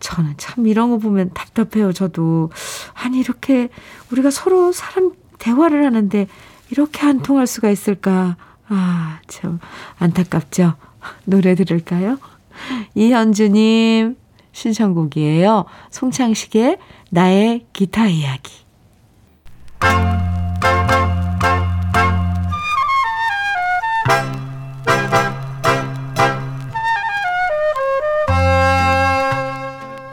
저는 0.00 0.34
참 0.36 0.66
이런 0.66 0.90
거 0.90 0.98
보면 0.98 1.32
답답해요, 1.34 1.92
저도. 1.92 2.50
아니, 2.94 3.18
이렇게 3.18 3.68
우리가 4.10 4.30
서로 4.30 4.72
사람 4.72 5.12
대화를 5.38 5.84
하는데 5.84 6.26
이렇게 6.70 7.06
안 7.06 7.20
통할 7.20 7.46
수가 7.46 7.70
있을까. 7.70 8.36
아, 8.68 9.20
참 9.26 9.58
안타깝죠. 9.98 10.74
노래 11.24 11.54
들을까요? 11.54 12.18
이현주님 12.94 14.16
신청곡이에요. 14.52 15.64
송창식의 15.90 16.78
나의 17.10 17.66
기타 17.72 18.08
이야기. 18.08 18.68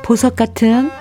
보석 0.05 0.35
같은 0.35 0.91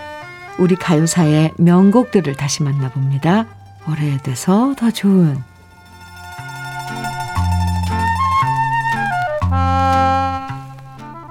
우리 0.58 0.76
가요사의 0.76 1.52
명곡들을 1.58 2.36
다시 2.36 2.62
만나봅니다. 2.62 3.44
오래돼서 3.86 4.74
더 4.78 4.90
좋은 4.90 5.36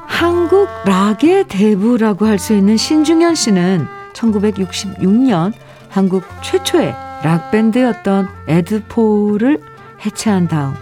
한국 0.06 0.70
락의 0.86 1.48
대부라고 1.48 2.28
할 2.28 2.38
수 2.38 2.54
있는 2.54 2.78
신중현 2.78 3.34
씨는 3.34 3.88
1966년 4.14 5.54
한국 5.90 6.24
최초의 6.44 6.94
락밴드였던 7.24 8.28
에드포를 8.50 9.60
해체한 10.06 10.48
다음 10.48 10.76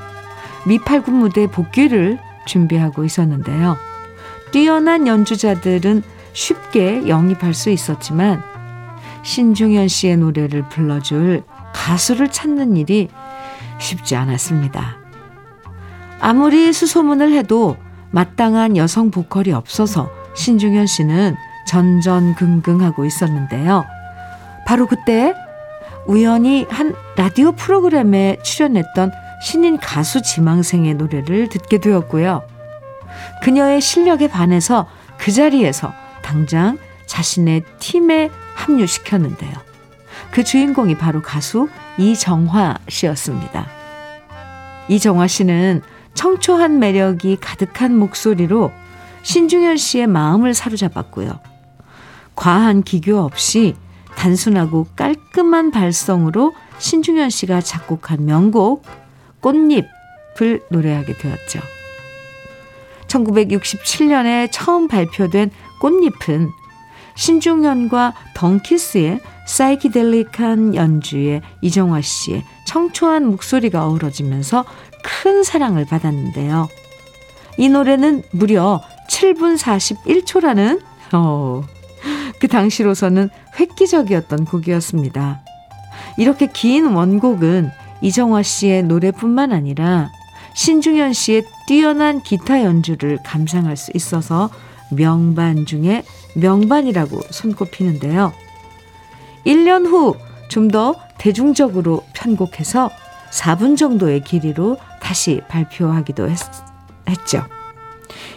미팔군 0.68 1.16
무대 1.16 1.48
복귀를 1.48 2.20
준비하고 2.46 3.06
있었는데요. 3.06 3.78
뛰어난 4.52 5.08
연주자들은 5.08 6.04
쉽게 6.34 7.08
영입할 7.08 7.54
수 7.54 7.70
있었지만 7.70 8.42
신중현 9.24 9.88
씨의 9.88 10.18
노래를 10.18 10.68
불러줄 10.70 11.44
가수를 11.74 12.32
찾는 12.32 12.78
일이 12.78 13.10
쉽지 13.80 14.16
않았습니다. 14.16 14.98
아무리 16.20 16.72
수소문을 16.72 17.34
해도 17.34 17.78
마땅한 18.12 18.78
여성 18.78 19.12
보컬이 19.12 19.52
없어서 19.54 20.10
신중현 20.36 20.86
씨는 20.86 21.36
전전긍긍하고 21.68 23.06
있었는데요. 23.06 23.86
바로 24.66 24.88
그때 24.88 25.34
우연히 26.08 26.66
한 26.70 26.96
라디오 27.16 27.52
프로그램에 27.52 28.38
출연했던 28.44 29.12
신인 29.44 29.78
가수 29.78 30.22
지망생의 30.22 30.96
노래를 30.96 31.50
듣게 31.50 31.80
되었고요. 31.80 32.44
그녀의 33.44 33.82
실력에 33.82 34.28
반해서 34.28 34.88
그 35.18 35.32
자리에서 35.32 35.94
당장 36.32 36.78
자신의 37.08 37.64
팀에 37.80 38.30
합류시켰는데요. 38.56 39.52
그 40.32 40.46
주인공이 40.46 40.96
바로 40.98 41.22
가수 41.22 41.68
이정화 41.98 42.78
씨였습니다. 42.88 43.68
이정화 44.88 45.28
씨는 45.28 45.82
청초한 46.14 46.80
매력이 46.80 47.36
가득한 47.42 47.98
목소리로 47.98 48.72
신중현 49.24 49.76
씨의 49.76 50.08
마음을 50.08 50.54
사로잡았고요. 50.54 51.38
과한 52.36 52.84
기교 52.84 53.18
없이 53.20 53.76
단순하고 54.16 54.88
깔끔한 54.96 55.72
발성으로 55.72 56.54
신중현 56.78 57.30
씨가 57.30 57.60
작곡한 57.60 58.26
명곡 58.26 58.86
꽃잎을 59.42 60.62
노래하게 60.70 61.18
되었죠. 61.18 61.60
1967년에 63.08 64.48
처음 64.50 64.88
발표된 64.88 65.52
꽃잎은 65.82 66.52
신중현과 67.16 68.14
덩키스의 68.36 69.20
사이키델릭한 69.46 70.76
연주에 70.76 71.42
이정화 71.62 72.02
씨의 72.02 72.44
청초한 72.66 73.26
목소리가 73.26 73.86
어우러지면서 73.86 74.64
큰 75.04 75.44
사랑을 75.44 75.86
받았는데요. 75.86 76.70
이 77.58 77.68
노래는 77.68 78.24
무려 78.32 78.82
7분 79.10 79.58
41초라는 79.58 80.82
어, 81.14 81.64
그 82.40 82.48
당시로서는 82.48 83.30
획기적이었던 83.60 84.46
곡이었습니다. 84.46 85.42
이렇게 86.18 86.48
긴 86.48 86.94
원곡은 86.94 87.70
이정화 88.02 88.44
씨의 88.44 88.84
노래뿐만 88.84 89.52
아니라 89.52 90.10
신중현 90.54 91.14
씨의 91.14 91.44
뛰어난 91.68 92.22
기타 92.22 92.64
연주를 92.64 93.20
감상할 93.26 93.78
수 93.78 93.92
있어서 93.96 94.50
명반 94.92 95.66
중에 95.66 96.04
명반이라고 96.36 97.22
손꼽히는데요. 97.32 98.34
1년 99.46 99.88
후 99.88 100.16
좀 100.52 100.68
더 100.68 100.96
대중적으로 101.18 102.04
편곡해서 102.14 102.90
4분 103.32 103.78
정도의 103.78 104.20
길이로 104.22 104.76
다시 105.02 105.40
발표하기도 105.48 106.30
했, 106.30 106.38
했죠. 107.08 107.46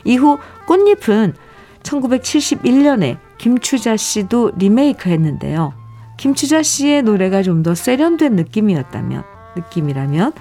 이후 0.05 0.39
꽃잎은 0.69 1.35
1971년에 1.83 3.19
김추자 3.39 3.97
씨도 3.97 4.53
리메이크 4.57 5.09
했는데요. 5.11 5.73
김추자 6.17 6.63
씨의 6.63 7.03
노래가 7.03 7.43
좀 7.43 7.65
더 7.65 7.75
세련된 7.75 8.37
느낌이었다면, 8.37 9.25
느낌이라면, 9.57 10.33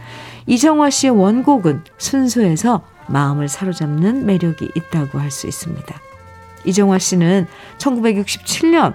이정화 0.45 0.91
씨의 0.91 1.17
원곡은 1.17 1.85
순수해서 1.97 2.83
마음을 3.07 3.47
사로잡는 3.47 4.25
매력이 4.25 4.71
있다고 4.75 5.19
할 5.19 5.31
수 5.31 5.47
있습니다. 5.47 5.95
이정화 6.65 6.99
씨는 6.99 7.47
1967년 7.77 8.93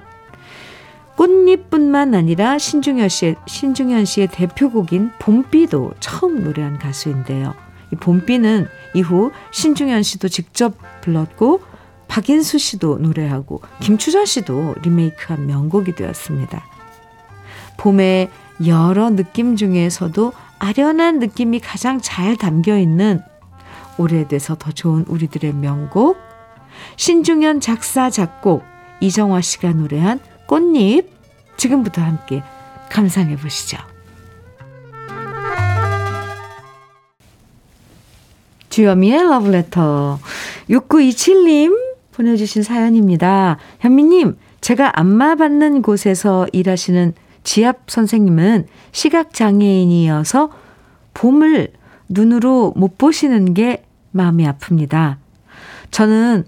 꽃잎뿐만 1.16 2.14
아니라 2.14 2.58
신중현 2.58 3.08
씨의, 3.08 3.36
신중현 3.46 4.04
씨의 4.04 4.28
대표곡인 4.28 5.10
봄비도 5.18 5.94
처음 5.98 6.44
노래한 6.44 6.78
가수인데요. 6.78 7.54
이 7.92 7.96
봄비는 7.96 8.68
이후 8.94 9.32
신중현 9.50 10.04
씨도 10.04 10.28
직접 10.28 10.74
불렀고 11.00 11.60
박인수 12.06 12.58
씨도 12.58 12.98
노래하고 12.98 13.60
김추자 13.80 14.24
씨도 14.24 14.76
리메이크한 14.82 15.46
명곡이 15.46 15.94
되었습니다. 15.96 16.64
봄의 17.78 18.30
여러 18.66 19.10
느낌 19.10 19.56
중에서도 19.56 20.32
아련한 20.58 21.18
느낌이 21.18 21.60
가장 21.60 22.00
잘 22.00 22.36
담겨 22.36 22.78
있는 22.78 23.22
오래돼서 23.98 24.54
더 24.54 24.72
좋은 24.72 25.04
우리들의 25.08 25.52
명곡 25.54 26.16
신중현 26.96 27.60
작사 27.60 28.10
작곡 28.10 28.62
이정화 29.00 29.40
씨가 29.40 29.72
노래한 29.72 30.20
꽃잎 30.46 31.10
지금부터 31.56 32.02
함께 32.02 32.42
감상해 32.90 33.36
보시죠. 33.36 33.76
주여미의 38.70 39.22
러브레터 39.28 40.18
6927님 40.70 41.76
보내주신 42.12 42.62
사연입니다. 42.62 43.58
현미님 43.80 44.36
제가 44.60 44.98
안마 44.98 45.34
받는 45.34 45.82
곳에서 45.82 46.46
일하시는 46.52 47.14
지압 47.44 47.90
선생님은 47.90 48.66
시각장애인이어서 48.92 50.50
봄을 51.14 51.72
눈으로 52.08 52.72
못 52.76 52.98
보시는 52.98 53.54
게 53.54 53.84
마음이 54.18 54.44
아픕니다. 54.44 55.16
저는 55.92 56.44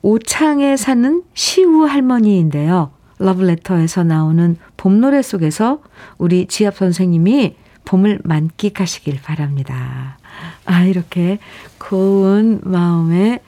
오창에 0.00 0.76
사는 0.76 1.22
시우 1.34 1.84
할머니인데요. 1.84 2.90
러브레터에서 3.18 4.04
나오는 4.04 4.56
봄 4.76 5.00
노래 5.00 5.22
속에서 5.22 5.82
우리 6.18 6.46
지압 6.46 6.76
선생님이 6.76 7.56
봄을 7.84 8.20
만끽하시길 8.24 9.20
바랍니다. 9.22 10.18
아, 10.64 10.84
이렇게 10.84 11.38
고운 11.78 12.60
마음에, 12.64 13.40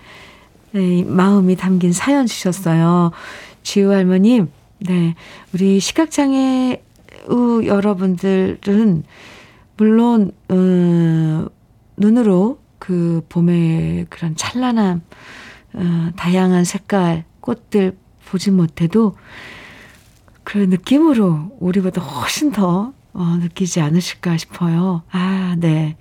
네, 0.72 1.02
마음이 1.04 1.56
담긴 1.56 1.92
사연 1.92 2.26
주셨어요. 2.26 3.10
지우 3.62 3.90
할머님, 3.90 4.48
네. 4.78 5.14
우리 5.54 5.80
시각장애 5.80 6.82
우 7.28 7.64
여러분들은 7.64 9.02
물론, 9.78 10.32
어, 10.48 11.46
눈으로 11.96 12.58
그 12.78 13.24
봄의 13.28 14.06
그런 14.10 14.36
찬란함, 14.36 15.02
어, 15.74 16.10
다양한 16.16 16.64
색깔, 16.64 17.24
꽃들 17.40 17.96
보지 18.26 18.50
못해도 18.50 19.16
그 20.44 20.58
느낌으로 20.58 21.56
우리보다 21.60 22.00
훨씬 22.00 22.52
더 22.52 22.92
어, 23.12 23.24
느끼지 23.40 23.80
않으실까 23.80 24.36
싶어요. 24.36 25.02
아, 25.10 25.56
네. 25.58 25.96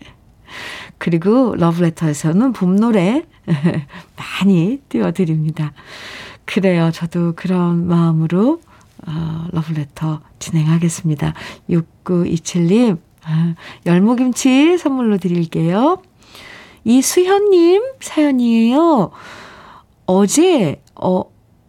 그리고 0.97 1.55
러브레터에서는 1.55 2.53
봄 2.53 2.75
노래 2.75 3.25
많이 4.17 4.81
띄워드립니다. 4.89 5.73
그래요. 6.45 6.91
저도 6.91 7.33
그런 7.35 7.87
마음으로 7.87 8.61
어, 9.07 9.47
러브레터 9.51 10.21
진행하겠습니다. 10.39 11.33
6927님, 11.69 12.99
아, 13.23 13.55
열무김치 13.85 14.77
선물로 14.77 15.17
드릴게요. 15.17 16.01
이수현님 16.85 17.81
사연이에요. 17.99 19.11
어제, 20.05 20.81
어, 20.95 21.23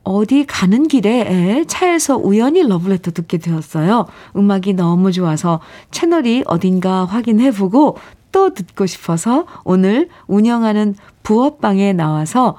어디 0.05 0.47
가는 0.47 0.87
길에 0.87 1.65
차에서 1.67 2.17
우연히 2.17 2.63
러브레터 2.63 3.11
듣게 3.11 3.39
되었어요. 3.39 4.07
음악이 4.37 4.75
너무 4.75 5.11
좋아서 5.11 5.61
채널이 5.91 6.45
어딘가 6.47 7.05
확인해보고 7.07 7.97
또 8.31 8.55
듣고 8.55 8.87
싶어서 8.87 9.47
오늘 9.65 10.09
운영하는 10.29 10.95
부업방에 11.23 11.93
나와서 11.95 12.57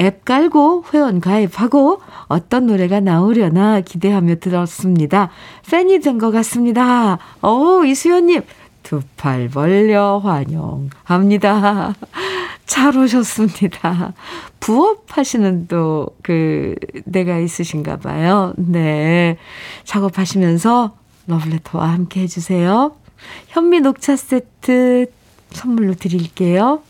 앱 0.00 0.24
깔고 0.24 0.84
회원 0.94 1.20
가입하고 1.20 2.00
어떤 2.28 2.66
노래가 2.66 3.00
나오려나 3.00 3.80
기대하며 3.80 4.36
들었습니다. 4.36 5.28
팬이 5.70 6.00
된 6.00 6.18
것 6.18 6.30
같습니다. 6.30 7.18
오, 7.42 7.84
이수연님, 7.84 8.42
두 8.88 9.02
팔 9.18 9.50
벌려 9.50 10.18
환영합니다. 10.18 11.94
잘 12.64 12.96
오셨습니다. 12.96 14.14
부업하시는 14.60 15.68
또 15.68 16.14
그 16.22 16.74
내가 17.04 17.38
있으신가 17.38 17.96
봐요. 17.98 18.52
네. 18.56 19.36
작업하시면서 19.84 20.96
러브레터와 21.26 21.90
함께 21.90 22.20
해주세요. 22.20 22.92
현미 23.48 23.80
녹차 23.80 24.16
세트 24.16 25.06
선물로 25.50 25.94
드릴게요. 25.94 26.82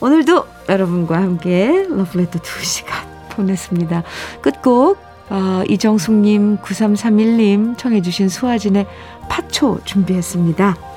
오늘도 0.00 0.46
여러분과 0.68 1.16
함께 1.16 1.86
러브레터 1.88 2.40
2시간 2.40 2.92
보냈습니다. 3.30 4.02
끝곡 4.40 4.98
어, 5.30 5.62
이정숙님 5.68 6.58
9331님 6.58 7.78
청해주신 7.78 8.28
수아진의 8.28 8.86
파초 9.28 9.80
준비했습니다. 9.84 10.93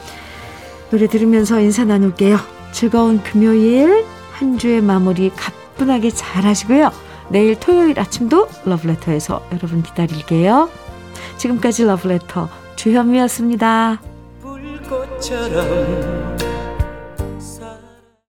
노래 0.90 1.08
들으면서 1.08 1.60
인사 1.60 1.84
나눌게요. 1.84 2.38
즐거운 2.72 3.22
금요일 3.22 4.06
한 4.32 4.58
주의 4.58 4.82
마무리 4.82 5.30
가뿐하게 5.30 6.12
잘 6.12 6.46
하시고요. 6.46 6.92
내일 7.30 7.60
토요일 7.60 8.00
아침도 8.00 8.48
러브레터에서 8.66 9.42
여러분 9.52 9.84
기다릴게요. 9.84 10.70
지금까지 11.38 11.86
러브레터 11.86 12.50
주현미였습니다. 12.76 14.00
불꽃처럼 14.42 16.38